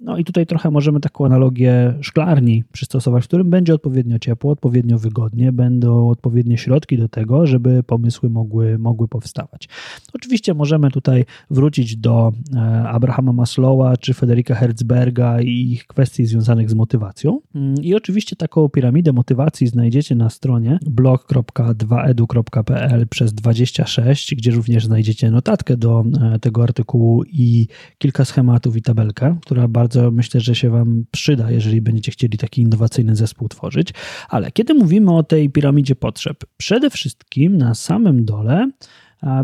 no 0.00 0.18
i 0.18 0.24
tutaj 0.24 0.46
trochę 0.46 0.70
możemy 0.70 1.00
taką 1.00 1.26
analogię 1.26 1.94
szklarni 2.00 2.64
przystosować, 2.72 3.24
w 3.24 3.26
którym 3.26 3.50
będzie 3.50 3.74
odpowiednio 3.74 4.18
ciepło, 4.18 4.52
odpowiednio 4.52 4.98
wygodnie, 4.98 5.52
będą 5.52 6.08
odpowiednie 6.08 6.58
środki 6.58 6.98
do 6.98 7.08
tego, 7.08 7.46
żeby 7.46 7.82
pomysły 7.82 8.30
mogły, 8.30 8.78
mogły 8.78 9.08
powstawać. 9.08 9.68
Oczywiście 10.12 10.54
możemy 10.54 10.90
tutaj 10.90 11.24
wrócić 11.50 11.96
do 11.96 12.32
e, 12.54 12.88
Abrahama 12.88 13.32
Maslowa 13.32 13.96
czy 13.96 14.14
Federika 14.14 14.54
Herzberga 14.54 15.40
i 15.40 15.72
ich 15.72 15.86
kwestii 15.86 16.26
związanych 16.26 16.70
z 16.70 16.74
motywacją. 16.74 17.40
Mm, 17.54 17.74
I 17.82 17.94
oczywiście 17.94 18.36
taką 18.36 18.68
piramidę 18.68 19.12
motywacji 19.12 19.66
znajdziecie 19.66 20.14
na 20.14 20.30
stronie 20.30 20.78
blog.2edu.pl 20.86 23.08
przez 23.08 23.34
26, 23.34 24.34
gdzie 24.34 24.50
również 24.50 24.86
znajdziecie 24.86 25.30
notatkę 25.30 25.76
do 25.76 26.04
e, 26.34 26.38
tego 26.38 26.62
artykułu 26.62 27.24
i 27.24 27.66
kilka 27.98 28.24
schematów 28.24 28.76
i 28.76 28.82
tabelkę, 28.82 29.36
która 29.42 29.68
bardzo 29.68 29.85
bardzo 29.86 30.10
myślę, 30.10 30.40
że 30.40 30.54
się 30.54 30.70
Wam 30.70 31.04
przyda, 31.10 31.50
jeżeli 31.50 31.80
będziecie 31.80 32.12
chcieli 32.12 32.38
taki 32.38 32.62
innowacyjny 32.62 33.16
zespół 33.16 33.48
tworzyć. 33.48 33.94
Ale 34.28 34.52
kiedy 34.52 34.74
mówimy 34.74 35.16
o 35.16 35.22
tej 35.22 35.50
piramidzie 35.50 35.96
potrzeb, 35.96 36.44
przede 36.56 36.90
wszystkim 36.90 37.56
na 37.56 37.74
samym 37.74 38.24
dole 38.24 38.70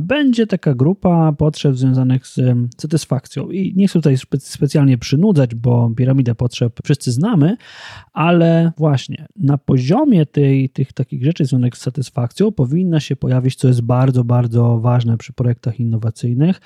będzie 0.00 0.46
taka 0.46 0.74
grupa 0.74 1.32
potrzeb 1.32 1.76
związanych 1.76 2.26
z 2.26 2.40
satysfakcją. 2.78 3.50
I 3.50 3.74
nie 3.76 3.88
chcę 3.88 3.98
tutaj 3.98 4.16
specjalnie 4.38 4.98
przynudzać, 4.98 5.54
bo 5.54 5.90
piramidę 5.96 6.34
potrzeb 6.34 6.80
wszyscy 6.84 7.12
znamy, 7.12 7.56
ale 8.12 8.72
właśnie 8.78 9.26
na 9.36 9.58
poziomie 9.58 10.26
tej, 10.26 10.68
tych 10.68 10.92
takich 10.92 11.24
rzeczy 11.24 11.44
związanych 11.44 11.76
z 11.76 11.80
satysfakcją 11.80 12.52
powinna 12.52 13.00
się 13.00 13.16
pojawić, 13.16 13.54
co 13.56 13.68
jest 13.68 13.80
bardzo, 13.80 14.24
bardzo 14.24 14.80
ważne 14.80 15.18
przy 15.18 15.32
projektach 15.32 15.80
innowacyjnych, 15.80 16.60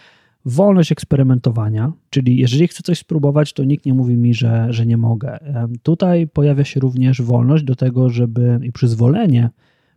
wolność 0.46 0.92
eksperymentowania, 0.92 1.92
czyli 2.10 2.36
jeżeli 2.36 2.68
chcę 2.68 2.82
coś 2.82 2.98
spróbować, 2.98 3.52
to 3.52 3.64
nikt 3.64 3.86
nie 3.86 3.94
mówi 3.94 4.16
mi, 4.16 4.34
że, 4.34 4.66
że 4.70 4.86
nie 4.86 4.96
mogę. 4.96 5.38
Tutaj 5.82 6.28
pojawia 6.28 6.64
się 6.64 6.80
również 6.80 7.22
wolność 7.22 7.64
do 7.64 7.76
tego, 7.76 8.10
żeby 8.10 8.60
i 8.62 8.72
przyzwolenie, 8.72 9.50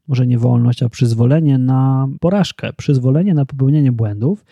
może 0.08 0.28
nie 0.28 0.38
wolność, 0.38 0.84
a 0.84 0.90
przyzwolenie 0.90 1.58
na 1.58 2.08
porażkę, 2.20 2.74
przyzwolenie 2.74 3.34
na 3.34 3.46
popełnienie 3.46 3.92
błędów 3.92 4.46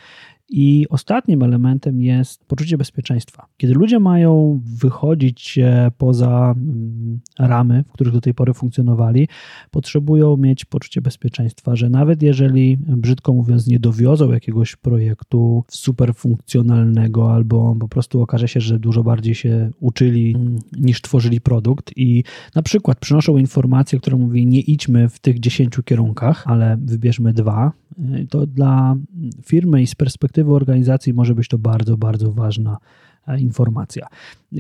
i 0.50 0.86
ostatnim 0.90 1.44
elementem 1.44 2.02
jest 2.02 2.46
poczucie 2.46 2.78
bezpieczeństwa. 2.78 3.48
Kiedy 3.58 3.74
ludzie 3.74 4.00
mają 4.00 4.62
wychodzić 4.66 5.60
poza 5.98 6.56
mm, 6.58 7.20
ramy, 7.40 7.84
w 7.90 7.92
których 7.92 8.14
do 8.14 8.22
tej 8.22 8.34
pory 8.34 8.54
funkcjonowali, 8.54 9.28
potrzebują 9.72 10.38
mieć 10.38 10.66
poczucie 10.66 11.02
bezpieczeństwa, 11.02 11.76
że 11.76 11.90
nawet 11.90 12.24
jeżeli, 12.24 12.78
brzydko 12.78 13.34
mówiąc, 13.34 13.68
nie 13.68 13.80
dowiozą 13.80 14.32
jakiegoś 14.32 14.76
projektu 14.76 15.64
super 15.70 16.16
funkcjonalnego, 16.16 17.34
albo 17.34 17.76
po 17.80 17.88
prostu 17.88 18.22
okaże 18.22 18.48
się, 18.48 18.62
że 18.62 18.80
dużo 18.80 19.04
bardziej 19.04 19.36
się 19.36 19.72
uczyli 19.80 20.36
mm, 20.36 20.60
niż 20.78 21.02
tworzyli 21.02 21.42
produkt 21.42 21.92
i 21.96 22.24
na 22.56 22.62
przykład 22.62 23.00
przynoszą 23.00 23.38
informację, 23.38 24.00
która 24.00 24.18
mówi: 24.18 24.46
Nie 24.46 24.60
idźmy 24.60 25.10
w 25.10 25.20
tych 25.20 25.40
dziesięciu 25.40 25.84
kierunkach, 25.84 26.44
ale 26.48 26.78
wybierzmy 26.82 27.34
dwa, 27.34 27.72
to 28.30 28.46
dla 28.46 28.96
firmy 29.46 29.82
i 29.82 29.88
z 29.88 29.96
perspektywy 29.96 30.37
organizacji 30.44 31.14
może 31.14 31.36
być 31.36 31.48
to 31.48 31.58
bardzo, 31.58 31.98
bardzo 31.98 32.32
ważna 32.32 32.78
e, 33.28 33.40
informacja. 33.40 34.08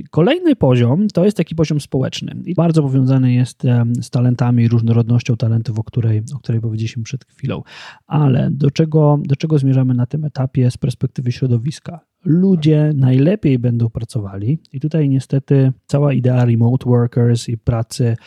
Kolejny 0.09 0.55
poziom 0.55 1.07
to 1.07 1.25
jest 1.25 1.37
taki 1.37 1.55
poziom 1.55 1.81
społeczny 1.81 2.35
i 2.45 2.55
bardzo 2.55 2.81
powiązany 2.81 3.33
jest 3.33 3.65
e, 3.65 3.85
z 4.01 4.09
talentami 4.09 4.63
i 4.63 4.67
różnorodnością 4.67 5.37
talentów, 5.37 5.79
o 5.79 5.83
której, 5.83 6.21
o 6.35 6.39
której 6.39 6.61
powiedzieliśmy 6.61 7.03
przed 7.03 7.25
chwilą. 7.25 7.63
Ale 8.07 8.49
do 8.51 8.71
czego, 8.71 9.19
do 9.25 9.35
czego 9.35 9.59
zmierzamy 9.59 9.93
na 9.93 10.05
tym 10.05 10.25
etapie 10.25 10.71
z 10.71 10.77
perspektywy 10.77 11.31
środowiska? 11.31 11.99
Ludzie 12.25 12.91
najlepiej 12.95 13.59
będą 13.59 13.89
pracowali, 13.89 14.59
i 14.73 14.79
tutaj 14.79 15.09
niestety 15.09 15.71
cała 15.87 16.13
idea 16.13 16.45
remote 16.45 16.89
workers 16.89 17.49
i 17.49 17.57
pracy 17.57 18.17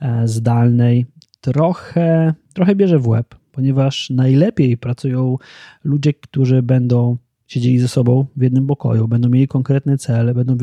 e, 0.00 0.28
zdalnej 0.28 1.06
trochę, 1.40 2.34
trochę 2.54 2.74
bierze 2.74 2.98
w 2.98 3.08
łeb, 3.08 3.39
ponieważ 3.52 4.10
najlepiej 4.10 4.76
pracują 4.76 5.36
ludzie, 5.84 6.14
którzy 6.14 6.62
będą 6.62 7.16
siedzieli 7.46 7.78
ze 7.78 7.88
sobą 7.88 8.26
w 8.36 8.42
jednym 8.42 8.66
pokoju, 8.66 9.08
będą 9.08 9.28
mieli 9.28 9.48
konkretne 9.48 9.98
cele, 9.98 10.34
będą 10.34 10.56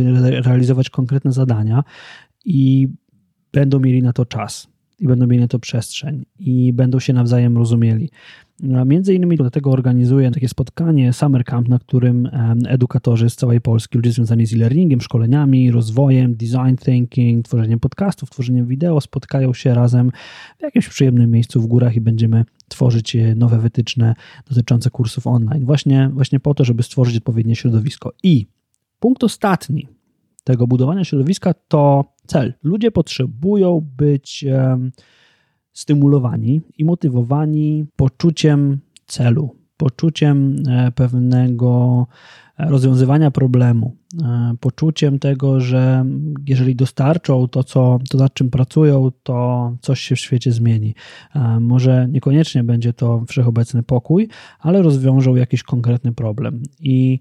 realizować 0.43 0.89
konkretne 0.89 1.31
zadania 1.31 1.83
i 2.45 2.87
będą 3.53 3.79
mieli 3.79 4.01
na 4.01 4.13
to 4.13 4.25
czas 4.25 4.67
i 4.99 5.07
będą 5.07 5.27
mieli 5.27 5.41
na 5.41 5.47
to 5.47 5.59
przestrzeń 5.59 6.25
i 6.39 6.73
będą 6.73 6.99
się 6.99 7.13
nawzajem 7.13 7.57
rozumieli. 7.57 8.09
Między 8.85 9.13
innymi 9.13 9.37
dlatego 9.37 9.71
organizuję 9.71 10.31
takie 10.31 10.47
spotkanie 10.47 11.13
Summer 11.13 11.43
Camp, 11.43 11.67
na 11.67 11.79
którym 11.79 12.29
edukatorzy 12.67 13.29
z 13.29 13.35
całej 13.35 13.61
Polski, 13.61 13.97
ludzie 13.97 14.11
związani 14.11 14.45
z 14.45 14.53
e-learningiem, 14.53 15.01
szkoleniami, 15.01 15.71
rozwojem, 15.71 16.35
design 16.35 16.75
thinking, 16.85 17.45
tworzeniem 17.45 17.79
podcastów, 17.79 18.29
tworzeniem 18.29 18.65
wideo 18.65 19.01
spotkają 19.01 19.53
się 19.53 19.73
razem 19.73 20.11
w 20.59 20.61
jakimś 20.61 20.89
przyjemnym 20.89 21.31
miejscu 21.31 21.61
w 21.61 21.67
górach 21.67 21.95
i 21.95 22.01
będziemy 22.01 22.45
tworzyć 22.69 23.15
e, 23.15 23.35
nowe 23.35 23.59
wytyczne 23.59 24.15
dotyczące 24.49 24.89
kursów 24.89 25.27
online. 25.27 25.65
Właśnie, 25.65 26.09
właśnie 26.13 26.39
po 26.39 26.53
to, 26.53 26.65
żeby 26.65 26.83
stworzyć 26.83 27.17
odpowiednie 27.17 27.55
środowisko. 27.55 28.13
I 28.23 28.47
punkt 28.99 29.23
ostatni 29.23 29.87
tego 30.43 30.67
budowania 30.67 31.03
środowiska 31.03 31.53
to 31.67 32.13
cel. 32.27 32.53
Ludzie 32.63 32.91
potrzebują 32.91 33.87
być 33.97 34.45
stymulowani 35.73 36.61
i 36.77 36.85
motywowani 36.85 37.85
poczuciem 37.95 38.79
celu, 39.05 39.55
poczuciem 39.77 40.55
e, 40.69 40.91
pewnego 40.91 42.07
rozwiązywania 42.59 43.31
problemu, 43.31 43.95
e, 44.23 44.55
poczuciem 44.59 45.19
tego, 45.19 45.59
że 45.59 46.05
jeżeli 46.47 46.75
dostarczą 46.75 47.47
to, 47.47 47.63
co, 47.63 47.99
to 48.09 48.17
nad 48.17 48.33
czym 48.33 48.49
pracują, 48.49 49.11
to 49.23 49.71
coś 49.81 50.01
się 50.01 50.15
w 50.15 50.19
świecie 50.19 50.51
zmieni. 50.51 50.95
E, 51.35 51.59
może 51.59 52.07
niekoniecznie 52.11 52.63
będzie 52.63 52.93
to 52.93 53.23
wszechobecny 53.27 53.83
pokój, 53.83 54.27
ale 54.59 54.81
rozwiążą 54.81 55.35
jakiś 55.35 55.63
konkretny 55.63 56.13
problem. 56.13 56.63
I 56.79 57.19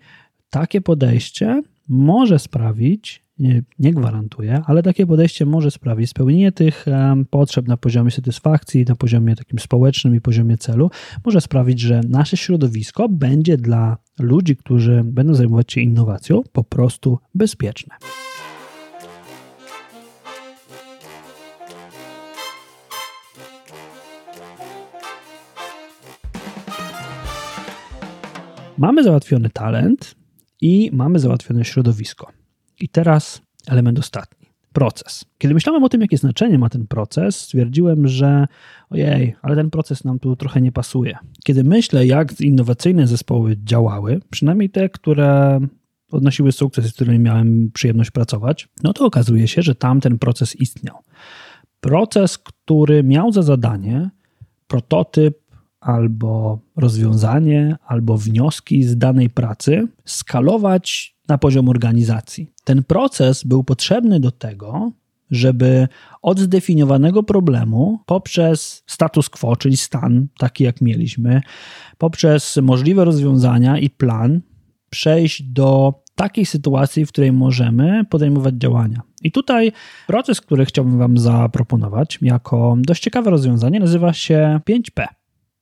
takie 0.50 0.80
podejście 0.80 1.62
może 1.88 2.38
sprawić, 2.38 3.25
nie, 3.38 3.92
gwarantuje, 3.92 4.62
ale 4.66 4.82
takie 4.82 5.06
podejście 5.06 5.46
może 5.46 5.70
sprawić 5.70 6.10
spełnienie 6.10 6.52
tych 6.52 6.86
potrzeb 7.30 7.68
na 7.68 7.76
poziomie 7.76 8.10
satysfakcji, 8.10 8.84
na 8.84 8.96
poziomie 8.96 9.36
takim 9.36 9.58
społecznym 9.58 10.14
i 10.14 10.20
poziomie 10.20 10.56
celu, 10.58 10.90
może 11.24 11.40
sprawić, 11.40 11.80
że 11.80 12.00
nasze 12.08 12.36
środowisko 12.36 13.08
będzie 13.08 13.56
dla 13.56 13.96
ludzi, 14.18 14.56
którzy 14.56 15.02
będą 15.04 15.34
zajmować 15.34 15.72
się 15.72 15.80
innowacją, 15.80 16.42
po 16.52 16.64
prostu 16.64 17.18
bezpieczne. 17.34 17.94
Mamy 28.78 29.02
załatwiony 29.04 29.50
talent 29.50 30.14
i 30.60 30.90
mamy 30.92 31.18
załatwione 31.18 31.64
środowisko. 31.64 32.32
I 32.80 32.88
teraz 32.88 33.42
element 33.66 33.98
ostatni 33.98 34.46
proces. 34.76 35.24
Kiedy 35.38 35.54
myślałem 35.54 35.84
o 35.84 35.88
tym, 35.88 36.00
jakie 36.00 36.16
znaczenie 36.16 36.58
ma 36.58 36.68
ten 36.68 36.86
proces, 36.86 37.40
stwierdziłem, 37.40 38.08
że 38.08 38.46
ojej, 38.90 39.36
ale 39.42 39.56
ten 39.56 39.70
proces 39.70 40.04
nam 40.04 40.18
tu 40.18 40.36
trochę 40.36 40.60
nie 40.60 40.72
pasuje. 40.72 41.18
Kiedy 41.44 41.64
myślę, 41.64 42.06
jak 42.06 42.40
innowacyjne 42.40 43.06
zespoły 43.06 43.56
działały, 43.64 44.20
przynajmniej 44.30 44.70
te, 44.70 44.88
które 44.88 45.60
odnosiły 46.10 46.52
sukces, 46.52 46.86
z 46.86 46.92
którymi 46.92 47.18
miałem 47.18 47.70
przyjemność 47.74 48.10
pracować, 48.10 48.68
no 48.82 48.92
to 48.92 49.04
okazuje 49.04 49.48
się, 49.48 49.62
że 49.62 49.74
tam 49.74 50.00
ten 50.00 50.18
proces 50.18 50.56
istniał. 50.56 50.96
Proces, 51.80 52.38
który 52.38 53.02
miał 53.02 53.32
za 53.32 53.42
zadanie 53.42 54.10
prototyp 54.66 55.45
albo 55.86 56.58
rozwiązanie, 56.76 57.76
albo 57.86 58.18
wnioski 58.18 58.84
z 58.84 58.98
danej 58.98 59.30
pracy 59.30 59.88
skalować 60.04 61.16
na 61.28 61.38
poziom 61.38 61.68
organizacji. 61.68 62.52
Ten 62.64 62.84
proces 62.84 63.44
był 63.44 63.64
potrzebny 63.64 64.20
do 64.20 64.30
tego, 64.30 64.92
żeby 65.30 65.88
od 66.22 66.38
zdefiniowanego 66.38 67.22
problemu 67.22 67.98
poprzez 68.06 68.82
status 68.86 69.28
quo, 69.28 69.56
czyli 69.56 69.76
stan 69.76 70.26
taki 70.38 70.64
jak 70.64 70.80
mieliśmy, 70.80 71.40
poprzez 71.98 72.56
możliwe 72.62 73.04
rozwiązania 73.04 73.78
i 73.78 73.90
plan 73.90 74.40
przejść 74.90 75.42
do 75.42 75.94
takiej 76.14 76.46
sytuacji, 76.46 77.06
w 77.06 77.08
której 77.08 77.32
możemy 77.32 78.04
podejmować 78.04 78.54
działania. 78.54 79.02
I 79.22 79.32
tutaj 79.32 79.72
proces, 80.06 80.40
który 80.40 80.64
chciałbym 80.64 80.98
Wam 80.98 81.18
zaproponować 81.18 82.18
jako 82.22 82.76
dość 82.78 83.02
ciekawe 83.02 83.30
rozwiązanie, 83.30 83.80
nazywa 83.80 84.12
się 84.12 84.60
5P 84.68 85.06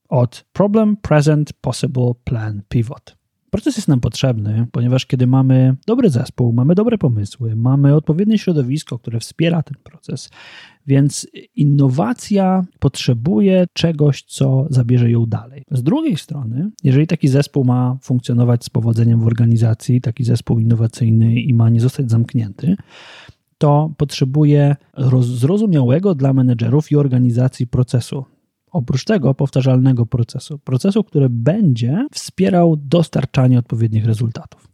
od 0.09 0.45
Problem, 0.53 0.97
Present, 0.97 1.53
Possible, 1.53 2.11
Plan, 2.23 2.61
Pivot. 2.69 3.15
Proces 3.49 3.75
jest 3.75 3.87
nam 3.87 3.99
potrzebny, 3.99 4.67
ponieważ 4.71 5.05
kiedy 5.05 5.27
mamy 5.27 5.75
dobry 5.87 6.09
zespół, 6.09 6.53
mamy 6.53 6.75
dobre 6.75 6.97
pomysły, 6.97 7.55
mamy 7.55 7.95
odpowiednie 7.95 8.37
środowisko, 8.37 8.99
które 8.99 9.19
wspiera 9.19 9.63
ten 9.63 9.77
proces, 9.83 10.29
więc 10.87 11.27
innowacja 11.55 12.65
potrzebuje 12.79 13.65
czegoś, 13.73 14.23
co 14.23 14.67
zabierze 14.69 15.11
ją 15.11 15.25
dalej. 15.25 15.63
Z 15.71 15.83
drugiej 15.83 16.17
strony, 16.17 16.71
jeżeli 16.83 17.07
taki 17.07 17.27
zespół 17.27 17.63
ma 17.63 17.97
funkcjonować 18.01 18.65
z 18.65 18.69
powodzeniem 18.69 19.19
w 19.19 19.27
organizacji, 19.27 20.01
taki 20.01 20.23
zespół 20.23 20.59
innowacyjny 20.59 21.41
i 21.41 21.53
ma 21.53 21.69
nie 21.69 21.81
zostać 21.81 22.11
zamknięty, 22.11 22.75
to 23.57 23.93
potrzebuje 23.97 24.75
zrozumiałego 25.21 26.15
dla 26.15 26.33
menedżerów 26.33 26.91
i 26.91 26.95
organizacji 26.95 27.67
procesu 27.67 28.25
oprócz 28.75 29.03
tego 29.03 29.33
powtarzalnego 29.33 30.05
procesu. 30.05 30.59
Procesu, 30.59 31.03
który 31.03 31.29
będzie 31.29 32.07
wspierał 32.11 32.75
dostarczanie 32.75 33.59
odpowiednich 33.59 34.05
rezultatów. 34.05 34.67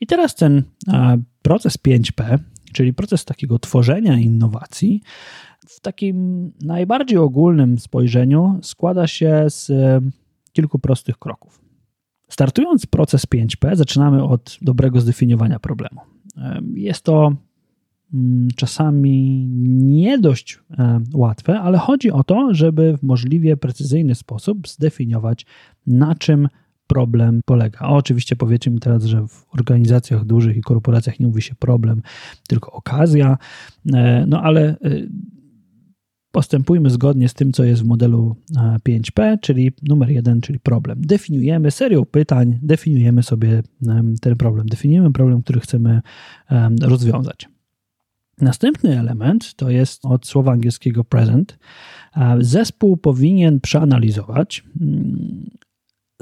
I 0.00 0.06
teraz 0.06 0.34
ten 0.34 0.62
proces 1.42 1.78
5P, 1.78 2.38
czyli 2.72 2.94
proces 2.94 3.24
takiego 3.24 3.58
tworzenia 3.58 4.18
innowacji, 4.18 5.02
w 5.68 5.80
takim 5.80 6.50
najbardziej 6.62 7.18
ogólnym 7.18 7.78
spojrzeniu 7.78 8.58
składa 8.62 9.06
się 9.06 9.44
z 9.48 9.72
kilku 10.52 10.78
prostych 10.78 11.18
kroków. 11.18 11.60
Startując 12.28 12.86
proces 12.86 13.26
5P, 13.26 13.76
zaczynamy 13.76 14.24
od 14.24 14.58
dobrego 14.62 15.00
zdefiniowania 15.00 15.58
problemu. 15.58 16.00
Jest 16.74 17.02
to 17.02 17.32
czasami 18.56 19.46
nie 19.72 20.18
dość 20.18 20.58
e, 20.78 21.00
łatwe, 21.14 21.60
ale 21.60 21.78
chodzi 21.78 22.10
o 22.10 22.24
to, 22.24 22.54
żeby 22.54 22.96
w 22.96 23.02
możliwie 23.02 23.56
precyzyjny 23.56 24.14
sposób 24.14 24.68
zdefiniować, 24.68 25.46
na 25.86 26.14
czym 26.14 26.48
problem 26.86 27.40
polega. 27.44 27.78
Oczywiście 27.80 28.36
powiecie 28.36 28.70
mi 28.70 28.78
teraz, 28.78 29.04
że 29.04 29.28
w 29.28 29.46
organizacjach 29.52 30.24
dużych 30.24 30.56
i 30.56 30.60
korporacjach 30.60 31.20
nie 31.20 31.26
mówi 31.26 31.42
się 31.42 31.54
problem, 31.54 32.02
tylko 32.48 32.72
okazja, 32.72 33.38
e, 33.92 34.26
no 34.26 34.42
ale 34.42 34.68
e, 34.68 34.76
postępujmy 36.32 36.90
zgodnie 36.90 37.28
z 37.28 37.34
tym, 37.34 37.52
co 37.52 37.64
jest 37.64 37.82
w 37.82 37.86
modelu 37.86 38.36
5P, 38.88 39.38
czyli 39.40 39.72
numer 39.82 40.10
jeden, 40.10 40.40
czyli 40.40 40.60
problem. 40.60 40.98
Definiujemy 41.00 41.70
serią 41.70 42.04
pytań, 42.04 42.58
definiujemy 42.62 43.22
sobie 43.22 43.62
ten 44.20 44.36
problem, 44.36 44.66
definiujemy 44.66 45.12
problem, 45.12 45.42
który 45.42 45.60
chcemy 45.60 46.00
rozwiązać. 46.82 47.48
Następny 48.40 48.98
element 49.00 49.54
to 49.54 49.70
jest 49.70 50.04
od 50.04 50.26
słowa 50.26 50.52
angielskiego 50.52 51.04
present. 51.04 51.58
Zespół 52.38 52.96
powinien 52.96 53.60
przeanalizować 53.60 54.64
mm, 54.80 55.50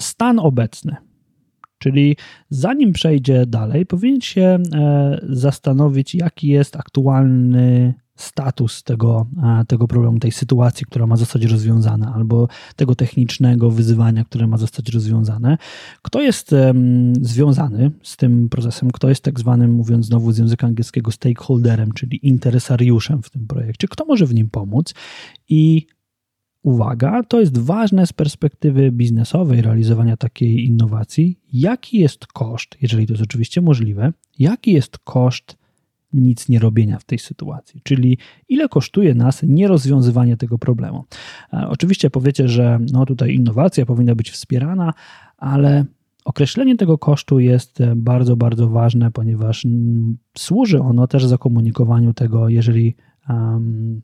stan 0.01 0.39
obecny. 0.39 0.97
Czyli 1.79 2.17
zanim 2.51 2.93
przejdzie 2.93 3.47
dalej, 3.47 3.87
powinien 3.87 4.21
się 4.21 4.43
e, 4.43 5.21
zastanowić, 5.29 6.15
jaki 6.15 6.49
jest 6.49 6.77
aktualny 6.77 7.95
status 8.23 8.83
tego, 8.83 9.27
tego 9.69 9.89
problemu, 9.89 10.19
tej 10.19 10.33
sytuacji, 10.33 10.87
która 10.87 11.07
ma 11.07 11.17
zostać 11.17 11.45
rozwiązana, 11.45 12.15
albo 12.15 12.49
tego 12.77 12.95
technicznego 12.95 13.71
wyzwania, 13.71 14.25
które 14.25 14.47
ma 14.47 14.57
zostać 14.57 14.89
rozwiązane. 14.89 15.59
Kto 16.03 16.23
jest 16.23 16.55
związany 17.21 17.91
z 18.03 18.17
tym 18.17 18.49
procesem, 18.49 18.91
kto 18.91 19.09
jest 19.09 19.23
tak 19.23 19.41
zwanym, 19.41 19.73
mówiąc 19.73 20.07
znowu 20.07 20.33
z 20.33 20.39
języka 20.39 20.67
angielskiego, 20.67 21.11
stakeholderem, 21.11 21.93
czyli 21.93 22.27
interesariuszem 22.27 23.23
w 23.23 23.31
tym 23.31 23.47
projekcie, 23.47 23.89
kto 23.89 24.05
może 24.05 24.27
w 24.27 24.35
nim 24.35 24.51
pomóc 24.51 24.95
i 25.49 25.87
uwaga, 26.63 27.23
to 27.23 27.41
jest 27.41 27.59
ważne 27.59 28.07
z 28.07 28.13
perspektywy 28.13 28.93
biznesowej 28.93 29.63
realizowania 29.63 30.17
takiej 30.17 30.65
innowacji. 30.65 31.39
Jaki 31.53 31.99
jest 31.99 32.27
koszt, 32.27 32.77
jeżeli 32.83 33.07
to 33.07 33.13
jest 33.13 33.23
oczywiście 33.23 33.61
możliwe, 33.61 34.13
jaki 34.39 34.73
jest 34.73 34.99
koszt 34.99 35.57
nic 36.13 36.49
nie 36.49 36.59
robienia 36.59 36.99
w 36.99 37.05
tej 37.05 37.19
sytuacji, 37.19 37.81
czyli 37.85 38.19
ile 38.49 38.69
kosztuje 38.69 39.15
nas 39.15 39.43
nierozwiązywanie 39.43 40.37
tego 40.37 40.59
problemu. 40.59 41.05
E, 41.53 41.69
oczywiście 41.69 42.11
powiecie, 42.11 42.49
że 42.49 42.79
no 42.93 43.07
tutaj 43.07 43.35
innowacja 43.35 43.87
powinna 43.87 44.15
być 44.15 44.31
wspierana, 44.31 44.95
ale 45.37 45.85
określenie 46.25 46.77
tego 46.77 46.99
kosztu 46.99 47.41
jest 47.41 47.79
bardzo, 47.97 48.37
bardzo 48.37 48.69
ważne, 48.69 49.11
ponieważ 49.11 49.67
służy 50.39 50.81
ono 50.81 51.07
też 51.07 51.27
zakomunikowaniu 51.27 52.15
tego, 52.15 52.49
jeżeli 52.49 52.97
um, 53.29 54.03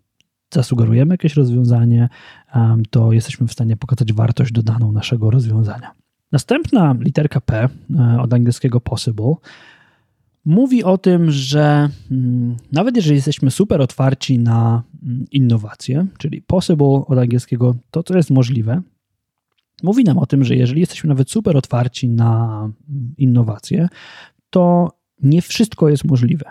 zasugerujemy 0.54 1.14
jakieś 1.14 1.36
rozwiązanie, 1.36 2.08
um, 2.54 2.82
to 2.90 3.12
jesteśmy 3.12 3.46
w 3.46 3.52
stanie 3.52 3.76
pokazać 3.76 4.12
wartość 4.12 4.52
dodaną 4.52 4.92
naszego 4.92 5.30
rozwiązania. 5.30 5.90
Następna 6.32 6.94
literka 7.00 7.40
P 7.40 7.68
e, 7.98 8.20
od 8.20 8.34
angielskiego 8.34 8.80
possible 8.80 9.34
mówi 10.44 10.84
o 10.84 10.98
tym, 10.98 11.30
że 11.30 11.88
mm, 12.10 12.56
nawet 12.72 12.96
jeżeli 12.96 13.16
jesteśmy 13.16 13.50
super 13.50 13.80
otwarci 13.80 14.38
na 14.38 14.82
mm, 15.02 15.24
innowacje, 15.30 16.06
czyli 16.18 16.42
possible 16.42 16.86
od 16.86 17.18
angielskiego 17.18 17.76
to, 17.90 18.02
co 18.02 18.16
jest 18.16 18.30
możliwe, 18.30 18.82
mówi 19.82 20.04
nam 20.04 20.18
o 20.18 20.26
tym, 20.26 20.44
że 20.44 20.56
jeżeli 20.56 20.80
jesteśmy 20.80 21.08
nawet 21.08 21.30
super 21.30 21.56
otwarci 21.56 22.08
na 22.08 22.60
mm, 22.88 23.14
innowacje, 23.18 23.88
to 24.50 24.92
nie 25.22 25.42
wszystko 25.42 25.88
jest 25.88 26.04
możliwe. 26.04 26.50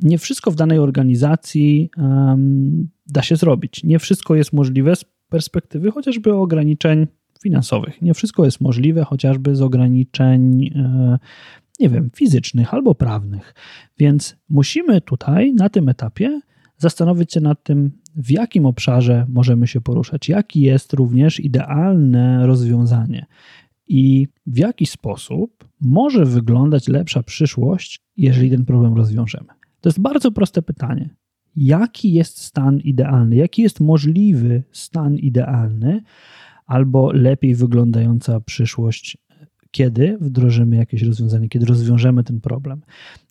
Nie 0.00 0.18
wszystko 0.18 0.50
w 0.50 0.54
danej 0.54 0.78
organizacji 0.78 1.90
um, 1.96 2.88
da 3.06 3.22
się 3.22 3.36
zrobić. 3.36 3.84
Nie 3.84 3.98
wszystko 3.98 4.34
jest 4.34 4.52
możliwe 4.52 4.96
z 4.96 5.04
perspektywy 5.28 5.90
chociażby 5.90 6.34
ograniczeń 6.34 7.06
finansowych. 7.42 8.02
Nie 8.02 8.14
wszystko 8.14 8.44
jest 8.44 8.60
możliwe 8.60 9.04
chociażby 9.04 9.56
z 9.56 9.62
ograniczeń 9.62 10.64
e, 10.74 11.18
nie 11.80 11.88
wiem, 11.88 12.10
fizycznych 12.14 12.74
albo 12.74 12.94
prawnych. 12.94 13.54
Więc 13.98 14.36
musimy 14.48 15.00
tutaj 15.00 15.54
na 15.54 15.68
tym 15.68 15.88
etapie 15.88 16.40
zastanowić 16.76 17.32
się 17.32 17.40
nad 17.40 17.62
tym, 17.62 17.90
w 18.16 18.30
jakim 18.30 18.66
obszarze 18.66 19.26
możemy 19.28 19.66
się 19.66 19.80
poruszać, 19.80 20.28
jaki 20.28 20.60
jest 20.60 20.92
również 20.92 21.40
idealne 21.40 22.46
rozwiązanie 22.46 23.26
i 23.88 24.28
w 24.46 24.58
jaki 24.58 24.86
sposób 24.86 25.68
może 25.80 26.24
wyglądać 26.24 26.88
lepsza 26.88 27.22
przyszłość, 27.22 28.00
jeżeli 28.16 28.50
ten 28.50 28.64
problem 28.64 28.94
rozwiążemy. 28.94 29.48
To 29.80 29.88
jest 29.88 30.00
bardzo 30.00 30.32
proste 30.32 30.62
pytanie. 30.62 31.10
Jaki 31.56 32.12
jest 32.12 32.38
stan 32.38 32.80
idealny? 32.80 33.36
Jaki 33.36 33.62
jest 33.62 33.80
możliwy 33.80 34.62
stan 34.72 35.16
idealny, 35.16 36.02
albo 36.66 37.12
lepiej 37.12 37.54
wyglądająca 37.54 38.40
przyszłość 38.40 39.18
kiedy 39.70 40.18
wdrożymy 40.20 40.76
jakieś 40.76 41.02
rozwiązanie, 41.02 41.48
kiedy 41.48 41.66
rozwiążemy 41.66 42.24
ten 42.24 42.40
problem. 42.40 42.80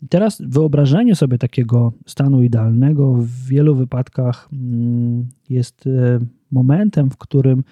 I 0.01 0.07
teraz 0.07 0.41
wyobrażenie 0.47 1.15
sobie 1.15 1.37
takiego 1.37 1.93
stanu 2.05 2.43
idealnego 2.43 3.13
w 3.13 3.47
wielu 3.47 3.75
wypadkach 3.75 4.49
mm, 4.53 5.27
jest 5.49 5.87
e, 5.87 6.19
momentem, 6.51 7.09
w 7.09 7.17
którym 7.17 7.63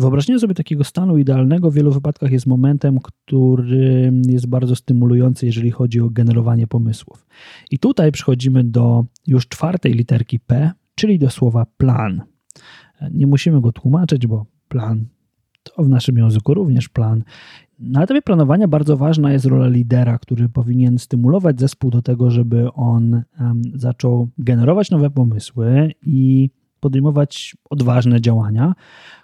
Wyobrażenie 0.00 0.38
sobie 0.38 0.54
takiego 0.54 0.84
stanu 0.84 1.18
idealnego 1.18 1.70
w 1.70 1.74
wielu 1.74 1.92
wypadkach 1.92 2.30
jest 2.30 2.46
momentem, 2.46 2.98
który 3.00 4.12
jest 4.28 4.46
bardzo 4.46 4.76
stymulujący, 4.76 5.46
jeżeli 5.46 5.70
chodzi 5.70 6.00
o 6.00 6.10
generowanie 6.10 6.66
pomysłów. 6.66 7.26
I 7.70 7.78
tutaj 7.78 8.12
przechodzimy 8.12 8.64
do 8.64 9.04
już 9.26 9.48
czwartej 9.48 9.92
literki 9.92 10.40
P, 10.40 10.70
czyli 10.94 11.18
do 11.18 11.30
słowa 11.30 11.66
plan. 11.76 12.22
Nie 13.10 13.26
musimy 13.26 13.60
go 13.60 13.72
tłumaczyć, 13.72 14.26
bo 14.26 14.46
plan 14.68 15.06
to 15.62 15.82
w 15.82 15.88
naszym 15.88 16.18
języku 16.18 16.54
również 16.54 16.88
plan. 16.88 17.24
Na 17.80 18.02
etapie 18.02 18.22
planowania 18.22 18.68
bardzo 18.68 18.96
ważna 18.96 19.32
jest 19.32 19.44
rola 19.44 19.68
lidera, 19.68 20.18
który 20.18 20.48
powinien 20.48 20.98
stymulować 20.98 21.60
zespół 21.60 21.90
do 21.90 22.02
tego, 22.02 22.30
żeby 22.30 22.72
on 22.72 23.22
zaczął 23.74 24.28
generować 24.38 24.90
nowe 24.90 25.10
pomysły 25.10 25.92
i 26.02 26.50
podejmować 26.80 27.56
odważne 27.70 28.20
działania, 28.20 28.74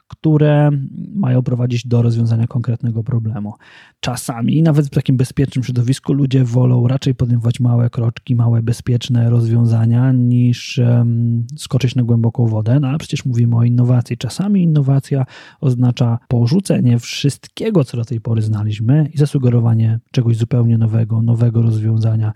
które 0.09 0.71
mają 1.15 1.43
prowadzić 1.43 1.87
do 1.87 2.03
rozwiązania 2.03 2.47
konkretnego 2.47 3.05
problemu. 3.05 3.55
Czasami, 4.01 4.63
nawet 4.63 4.87
w 4.87 4.91
takim 4.91 5.17
bezpiecznym 5.17 5.65
środowisku, 5.65 6.13
ludzie 6.13 6.45
wolą 6.45 6.89
raczej 6.89 7.15
podejmować 7.15 7.61
małe 7.61 7.91
kroczki, 7.91 8.37
małe, 8.37 8.63
bezpieczne 8.63 9.31
rozwiązania, 9.31 10.13
niż 10.13 10.79
um, 10.79 11.47
skoczyć 11.57 11.95
na 11.95 12.03
głęboką 12.03 12.47
wodę. 12.47 12.81
No 12.81 12.89
ale 12.89 12.99
przecież 12.99 13.25
mówimy 13.25 13.57
o 13.57 13.65
innowacji. 13.65 14.17
Czasami 14.17 14.63
innowacja 14.63 15.27
oznacza 15.61 16.19
porzucenie 16.29 16.99
wszystkiego, 16.99 17.85
co 17.85 17.97
do 17.97 18.05
tej 18.05 18.21
pory 18.21 18.43
znaliśmy 18.43 19.11
i 19.15 19.19
zasugerowanie 19.19 20.01
czegoś 20.13 20.37
zupełnie 20.37 20.79
nowego, 20.79 21.23
nowego 21.23 21.63
rozwiązania, 21.63 22.33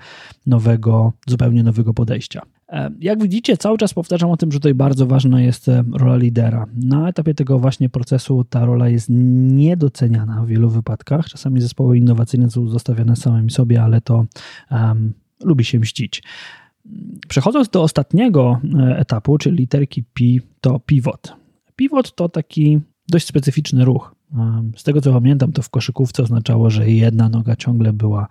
nowego, 0.47 1.13
zupełnie 1.27 1.63
nowego 1.63 1.95
podejścia. 1.95 2.43
E, 2.71 2.91
jak 3.01 3.23
widzicie, 3.23 3.57
cały 3.57 3.79
czas 3.79 3.95
powtarzam 3.95 4.31
o 4.31 4.37
tym, 4.37 4.53
że 4.53 4.59
tutaj 4.59 4.75
bardzo 4.75 5.07
ważna 5.07 5.43
jest 5.43 5.69
e, 5.69 5.85
rola 5.93 6.17
lidera. 6.17 6.67
Na 6.75 7.09
etapie 7.09 7.35
tego 7.35 7.59
właśnie 7.59 7.89
procesu 7.89 8.45
ta 8.45 8.65
rola 8.65 8.89
jest 8.89 9.07
niedoceniana 9.11 10.43
w 10.43 10.47
wielu 10.47 10.71
wypadkach. 10.71 11.29
Czasami 11.29 11.61
zespoły 11.61 11.99
innowacyjne 11.99 12.51
są 12.51 12.69
zostawiane 12.69 13.17
samym 13.17 13.51
sobie, 13.51 13.83
ale 13.83 14.01
to 14.01 14.25
um, 14.71 15.13
lubi 15.45 15.65
się 15.65 15.79
mścić. 15.79 16.23
Przechodząc 17.29 17.69
do 17.69 17.83
ostatniego 17.83 18.61
e, 18.79 18.99
etapu, 18.99 19.39
czyli 19.39 19.57
literki 19.57 20.03
P, 20.03 20.25
to 20.61 20.81
pivot. 20.81 21.37
Pivot 21.77 22.15
to 22.15 22.29
taki 22.29 22.81
dość 23.11 23.27
specyficzny 23.27 23.85
ruch. 23.85 24.15
Z 24.77 24.83
tego 24.83 25.01
co 25.01 25.13
pamiętam, 25.13 25.53
to 25.53 25.63
w 25.63 25.71
koszykówce 25.71 26.23
oznaczało, 26.23 26.71
że 26.71 26.91
jedna 26.91 27.29
noga 27.29 27.57
ciągle 27.57 27.93
była 27.93 28.27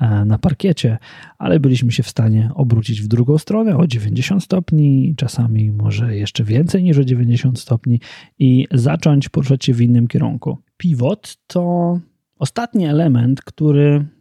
e, 0.00 0.24
na 0.24 0.38
parkiecie, 0.38 0.98
ale 1.38 1.60
byliśmy 1.60 1.92
się 1.92 2.02
w 2.02 2.08
stanie 2.08 2.50
obrócić 2.54 3.02
w 3.02 3.06
drugą 3.06 3.38
stronę 3.38 3.76
o 3.76 3.86
90 3.86 4.44
stopni, 4.44 5.14
czasami 5.16 5.70
może 5.70 6.16
jeszcze 6.16 6.44
więcej 6.44 6.82
niż 6.82 6.98
o 6.98 7.04
90 7.04 7.60
stopni 7.60 8.00
i 8.38 8.66
zacząć 8.72 9.28
poruszać 9.28 9.64
się 9.64 9.74
w 9.74 9.80
innym 9.80 10.08
kierunku. 10.08 10.58
Pivot 10.76 11.36
to 11.46 12.00
ostatni 12.38 12.86
element, 12.86 13.42
który. 13.42 14.17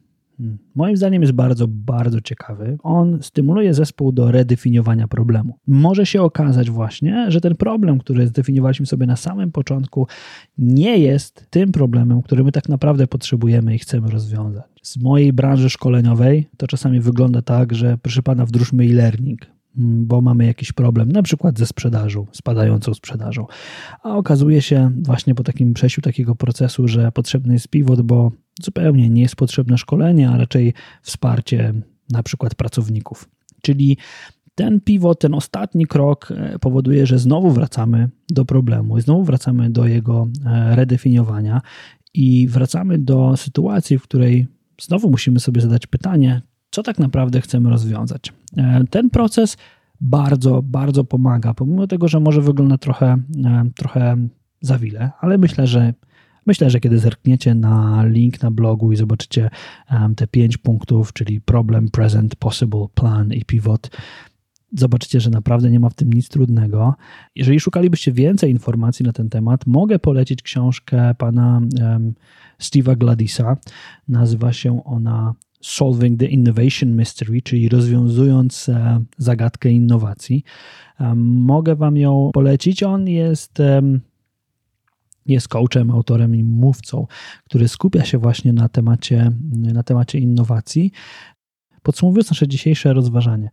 Moim 0.75 0.97
zdaniem 0.97 1.21
jest 1.21 1.33
bardzo, 1.33 1.67
bardzo 1.67 2.21
ciekawy. 2.21 2.77
On 2.83 3.17
stymuluje 3.21 3.73
zespół 3.73 4.11
do 4.11 4.31
redefiniowania 4.31 5.07
problemu. 5.07 5.57
Może 5.67 6.05
się 6.05 6.21
okazać 6.21 6.69
właśnie, 6.69 7.31
że 7.31 7.41
ten 7.41 7.55
problem, 7.55 7.99
który 7.99 8.27
zdefiniowaliśmy 8.27 8.85
sobie 8.85 9.05
na 9.05 9.15
samym 9.15 9.51
początku, 9.51 10.07
nie 10.57 10.97
jest 10.97 11.47
tym 11.49 11.71
problemem, 11.71 12.21
który 12.21 12.43
my 12.43 12.51
tak 12.51 12.69
naprawdę 12.69 13.07
potrzebujemy 13.07 13.75
i 13.75 13.79
chcemy 13.79 14.09
rozwiązać. 14.09 14.65
Z 14.81 14.97
mojej 14.97 15.33
branży 15.33 15.69
szkoleniowej 15.69 16.47
to 16.57 16.67
czasami 16.67 16.99
wygląda 16.99 17.41
tak, 17.41 17.73
że 17.73 17.97
proszę 18.01 18.23
pana, 18.23 18.45
wdróżmy 18.45 18.83
e-learning 18.83 19.56
bo 19.77 20.21
mamy 20.21 20.45
jakiś 20.45 20.71
problem, 20.71 21.11
na 21.11 21.23
przykład 21.23 21.59
ze 21.59 21.65
sprzedażą, 21.65 22.25
spadającą 22.31 22.93
sprzedażą. 22.93 23.45
A 24.03 24.15
okazuje 24.15 24.61
się 24.61 24.91
właśnie 25.03 25.35
po 25.35 25.43
takim 25.43 25.73
przejściu 25.73 26.01
takiego 26.01 26.35
procesu, 26.35 26.87
że 26.87 27.11
potrzebny 27.11 27.53
jest 27.53 27.67
pivot, 27.67 28.01
bo 28.01 28.31
zupełnie 28.61 29.09
nie 29.09 29.21
jest 29.21 29.35
potrzebne 29.35 29.77
szkolenie, 29.77 30.29
a 30.29 30.37
raczej 30.37 30.73
wsparcie 31.01 31.73
na 32.09 32.23
przykład 32.23 32.55
pracowników. 32.55 33.29
Czyli 33.61 33.97
ten 34.55 34.81
pivot, 34.81 35.19
ten 35.19 35.33
ostatni 35.33 35.85
krok 35.85 36.31
e, 36.31 36.59
powoduje, 36.59 37.05
że 37.05 37.19
znowu 37.19 37.51
wracamy 37.51 38.09
do 38.29 38.45
problemu, 38.45 38.99
znowu 38.99 39.23
wracamy 39.23 39.69
do 39.69 39.87
jego 39.87 40.27
e, 40.45 40.75
redefiniowania 40.75 41.61
i 42.13 42.47
wracamy 42.47 42.97
do 42.97 43.37
sytuacji, 43.37 43.99
w 43.99 44.03
której 44.03 44.47
znowu 44.81 45.09
musimy 45.09 45.39
sobie 45.39 45.61
zadać 45.61 45.87
pytanie, 45.87 46.41
co 46.71 46.83
tak 46.83 46.99
naprawdę 46.99 47.41
chcemy 47.41 47.69
rozwiązać. 47.69 48.33
E, 48.57 48.83
ten 48.89 49.09
proces 49.09 49.57
bardzo, 50.01 50.61
bardzo 50.61 51.03
pomaga, 51.03 51.53
pomimo 51.53 51.87
tego, 51.87 52.07
że 52.07 52.19
może 52.19 52.41
wygląda 52.41 52.77
trochę, 52.77 53.17
e, 53.45 53.63
trochę 53.75 54.15
zawile, 54.61 55.11
ale 55.21 55.37
myślę, 55.37 55.67
że 55.67 55.93
Myślę, 56.47 56.69
że 56.69 56.79
kiedy 56.79 56.99
zerkniecie 56.99 57.55
na 57.55 58.05
link 58.05 58.41
na 58.41 58.51
blogu 58.51 58.91
i 58.91 58.95
zobaczycie 58.95 59.49
e, 59.89 60.09
te 60.15 60.27
pięć 60.27 60.57
punktów, 60.57 61.13
czyli 61.13 61.41
problem, 61.41 61.89
present, 61.89 62.35
possible, 62.35 62.85
plan 62.93 63.33
i 63.33 63.45
pivot, 63.45 63.89
zobaczycie, 64.73 65.19
że 65.19 65.29
naprawdę 65.29 65.71
nie 65.71 65.79
ma 65.79 65.89
w 65.89 65.93
tym 65.93 66.13
nic 66.13 66.29
trudnego. 66.29 66.95
Jeżeli 67.35 67.59
szukalibyście 67.59 68.11
więcej 68.11 68.51
informacji 68.51 69.05
na 69.05 69.13
ten 69.13 69.29
temat, 69.29 69.65
mogę 69.65 69.99
polecić 69.99 70.41
książkę 70.41 71.15
pana 71.15 71.61
um, 71.81 72.13
Steve'a 72.61 72.97
Gladisa. 72.97 73.57
Nazywa 74.07 74.53
się 74.53 74.83
ona 74.83 75.33
Solving 75.67 76.19
the 76.19 76.25
Innovation 76.25 76.89
Mystery, 76.95 77.41
czyli 77.41 77.69
rozwiązując 77.69 78.69
e, 78.69 79.03
zagadkę 79.17 79.69
innowacji. 79.71 80.43
E, 80.99 81.15
mogę 81.15 81.75
Wam 81.75 81.97
ją 81.97 82.29
polecić. 82.33 82.83
On 82.83 83.07
jest 83.07 83.61
jest 85.25 85.47
coachem, 85.47 85.91
autorem 85.91 86.35
i 86.35 86.43
mówcą, 86.43 87.07
który 87.43 87.67
skupia 87.67 88.05
się 88.05 88.17
właśnie 88.17 88.53
na 88.53 88.69
temacie, 88.69 89.31
na 89.51 89.83
temacie 89.83 90.19
innowacji. 90.19 90.91
Podsumowując 91.83 92.29
nasze 92.29 92.47
dzisiejsze 92.47 92.93
rozważanie, 92.93 93.49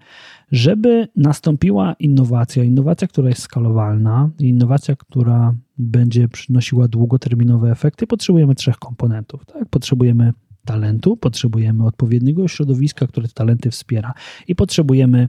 żeby 0.52 1.08
nastąpiła 1.16 1.96
innowacja, 1.98 2.64
innowacja, 2.64 3.08
która 3.08 3.28
jest 3.28 3.42
skalowalna, 3.42 4.30
innowacja, 4.38 4.96
która 4.96 5.54
będzie 5.78 6.28
przynosiła 6.28 6.88
długoterminowe 6.88 7.70
efekty, 7.70 8.06
potrzebujemy 8.06 8.54
trzech 8.54 8.78
komponentów. 8.78 9.46
Tak? 9.46 9.68
Potrzebujemy 9.68 10.32
talentu, 10.64 11.16
potrzebujemy 11.16 11.86
odpowiedniego 11.86 12.48
środowiska, 12.48 13.06
które 13.06 13.28
te 13.28 13.34
talenty 13.34 13.70
wspiera 13.70 14.14
i 14.48 14.54
potrzebujemy 14.54 15.28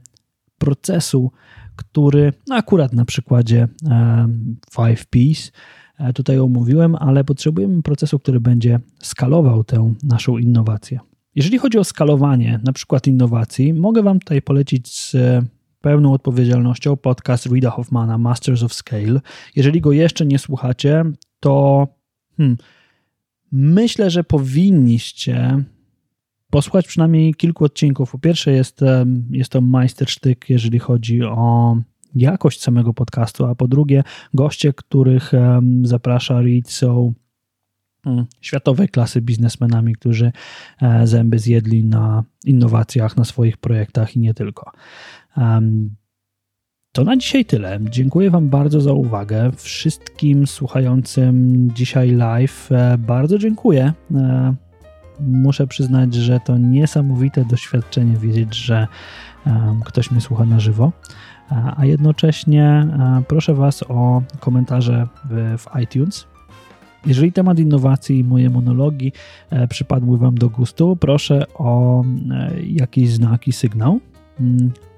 procesu, 0.57 1.31
który 1.75 2.33
no 2.47 2.55
akurat 2.55 2.93
na 2.93 3.05
przykładzie 3.05 3.67
5Ps 4.77 5.51
e, 5.97 6.13
tutaj 6.13 6.39
omówiłem, 6.39 6.95
ale 6.95 7.23
potrzebujemy 7.23 7.81
procesu, 7.81 8.19
który 8.19 8.39
będzie 8.39 8.79
skalował 8.99 9.63
tę 9.63 9.93
naszą 10.03 10.37
innowację. 10.37 10.99
Jeżeli 11.35 11.57
chodzi 11.57 11.77
o 11.77 11.83
skalowanie 11.83 12.59
na 12.63 12.73
przykład 12.73 13.07
innowacji, 13.07 13.73
mogę 13.73 14.03
Wam 14.03 14.19
tutaj 14.19 14.41
polecić 14.41 14.99
z 14.99 15.15
pełną 15.81 16.13
odpowiedzialnością 16.13 16.97
podcast 16.97 17.45
Rida 17.45 17.69
Hoffmana 17.69 18.17
Masters 18.17 18.63
of 18.63 18.73
Scale. 18.73 19.21
Jeżeli 19.55 19.81
go 19.81 19.91
jeszcze 19.91 20.25
nie 20.25 20.39
słuchacie, 20.39 21.03
to 21.39 21.87
hmm, 22.37 22.57
Myślę, 23.57 24.09
że 24.09 24.23
powinniście 24.23 25.63
posłuchać 26.49 26.87
przynajmniej 26.87 27.33
kilku 27.33 27.65
odcinków. 27.65 28.11
Po 28.11 28.19
pierwsze, 28.19 28.51
jest, 28.51 28.81
jest 29.31 29.51
to 29.51 29.61
majstersztyk, 29.61 30.49
jeżeli 30.49 30.79
chodzi 30.79 31.23
o 31.23 31.77
jakość 32.15 32.61
samego 32.61 32.93
podcastu, 32.93 33.45
a 33.45 33.55
po 33.55 33.67
drugie, 33.67 34.03
goście, 34.33 34.73
których 34.73 35.31
zaprasza 35.83 36.41
Reed, 36.41 36.69
są 36.69 37.13
mm, 38.05 38.25
światowej 38.41 38.89
klasy 38.89 39.21
biznesmenami, 39.21 39.95
którzy 39.95 40.31
e, 40.81 41.07
zęby 41.07 41.39
zjedli 41.39 41.83
na 41.83 42.23
innowacjach, 42.45 43.17
na 43.17 43.23
swoich 43.23 43.57
projektach 43.57 44.15
i 44.15 44.19
nie 44.19 44.33
tylko. 44.33 44.71
To 46.95 47.03
na 47.03 47.17
dzisiaj 47.17 47.45
tyle. 47.45 47.79
Dziękuję 47.81 48.29
Wam 48.31 48.49
bardzo 48.49 48.81
za 48.81 48.93
uwagę. 48.93 49.51
Wszystkim 49.55 50.47
słuchającym 50.47 51.69
dzisiaj 51.73 52.11
live 52.11 52.71
e, 52.71 52.97
bardzo 52.97 53.37
dziękuję. 53.37 53.93
E, 54.15 54.55
muszę 55.19 55.67
przyznać, 55.67 56.13
że 56.13 56.39
to 56.39 56.57
niesamowite 56.57 57.45
doświadczenie 57.45 58.17
wiedzieć, 58.17 58.55
że 58.55 58.87
e, 59.47 59.79
ktoś 59.85 60.11
mnie 60.11 60.21
słucha 60.21 60.45
na 60.45 60.59
żywo. 60.59 60.91
A 61.77 61.85
jednocześnie 61.85 62.87
proszę 63.27 63.53
Was 63.53 63.83
o 63.83 64.21
komentarze 64.39 65.07
w 65.57 65.65
iTunes. 65.83 66.27
Jeżeli 67.05 67.31
temat 67.31 67.59
innowacji 67.59 68.19
i 68.19 68.23
moje 68.23 68.49
monologi 68.49 69.11
przypadły 69.69 70.17
Wam 70.17 70.35
do 70.35 70.49
gustu, 70.49 70.95
proszę 70.95 71.45
o 71.53 72.03
jakiś 72.63 73.09
znak 73.11 73.47
i 73.47 73.53
sygnał 73.53 73.99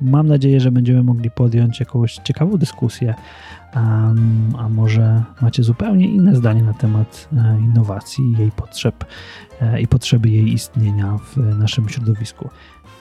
mam 0.02 0.28
nadzieję, 0.28 0.60
że 0.60 0.72
będziemy 0.72 1.04
mogli 1.04 1.32
podjąć 1.32 1.80
jakąś 1.80 2.16
ciekawą 2.16 2.58
dyskusję, 2.58 3.16
a 4.58 4.70
może 4.70 5.24
macie 5.42 5.64
zupełnie 5.64 6.08
inne 6.08 6.36
zdanie 6.36 6.64
na 6.64 6.74
temat 6.74 7.30
e, 7.38 7.60
innowacji, 7.60 8.36
jej 8.40 8.52
potrzeb 8.52 9.06
e, 9.62 9.82
i 9.82 9.88
potrzeby 9.88 10.30
jej 10.30 10.54
istnienia 10.54 11.18
w 11.18 11.58
naszym 11.60 11.90
środowisku. 11.90 12.50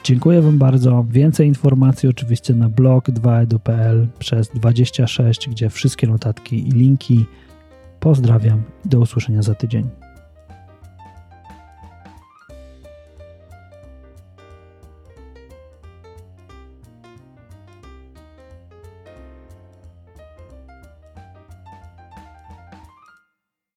Dziękuję 0.04 0.42
Wam 0.42 0.58
bardzo. 0.58 1.06
Więcej 1.10 1.48
informacji 1.48 2.08
oczywiście 2.08 2.54
na 2.54 2.68
blog 2.68 3.08
2edu.pl 3.08 4.06
przez 4.18 4.48
26, 4.48 5.48
gdzie 5.48 5.70
wszystkie 5.70 6.06
notatki 6.06 6.68
i 6.68 6.70
linki. 6.70 7.26
Pozdrawiam 8.00 8.62
i 8.84 8.88
do 8.88 9.00
usłyszenia 9.00 9.42
za 9.42 9.54
tydzień. 9.54 10.05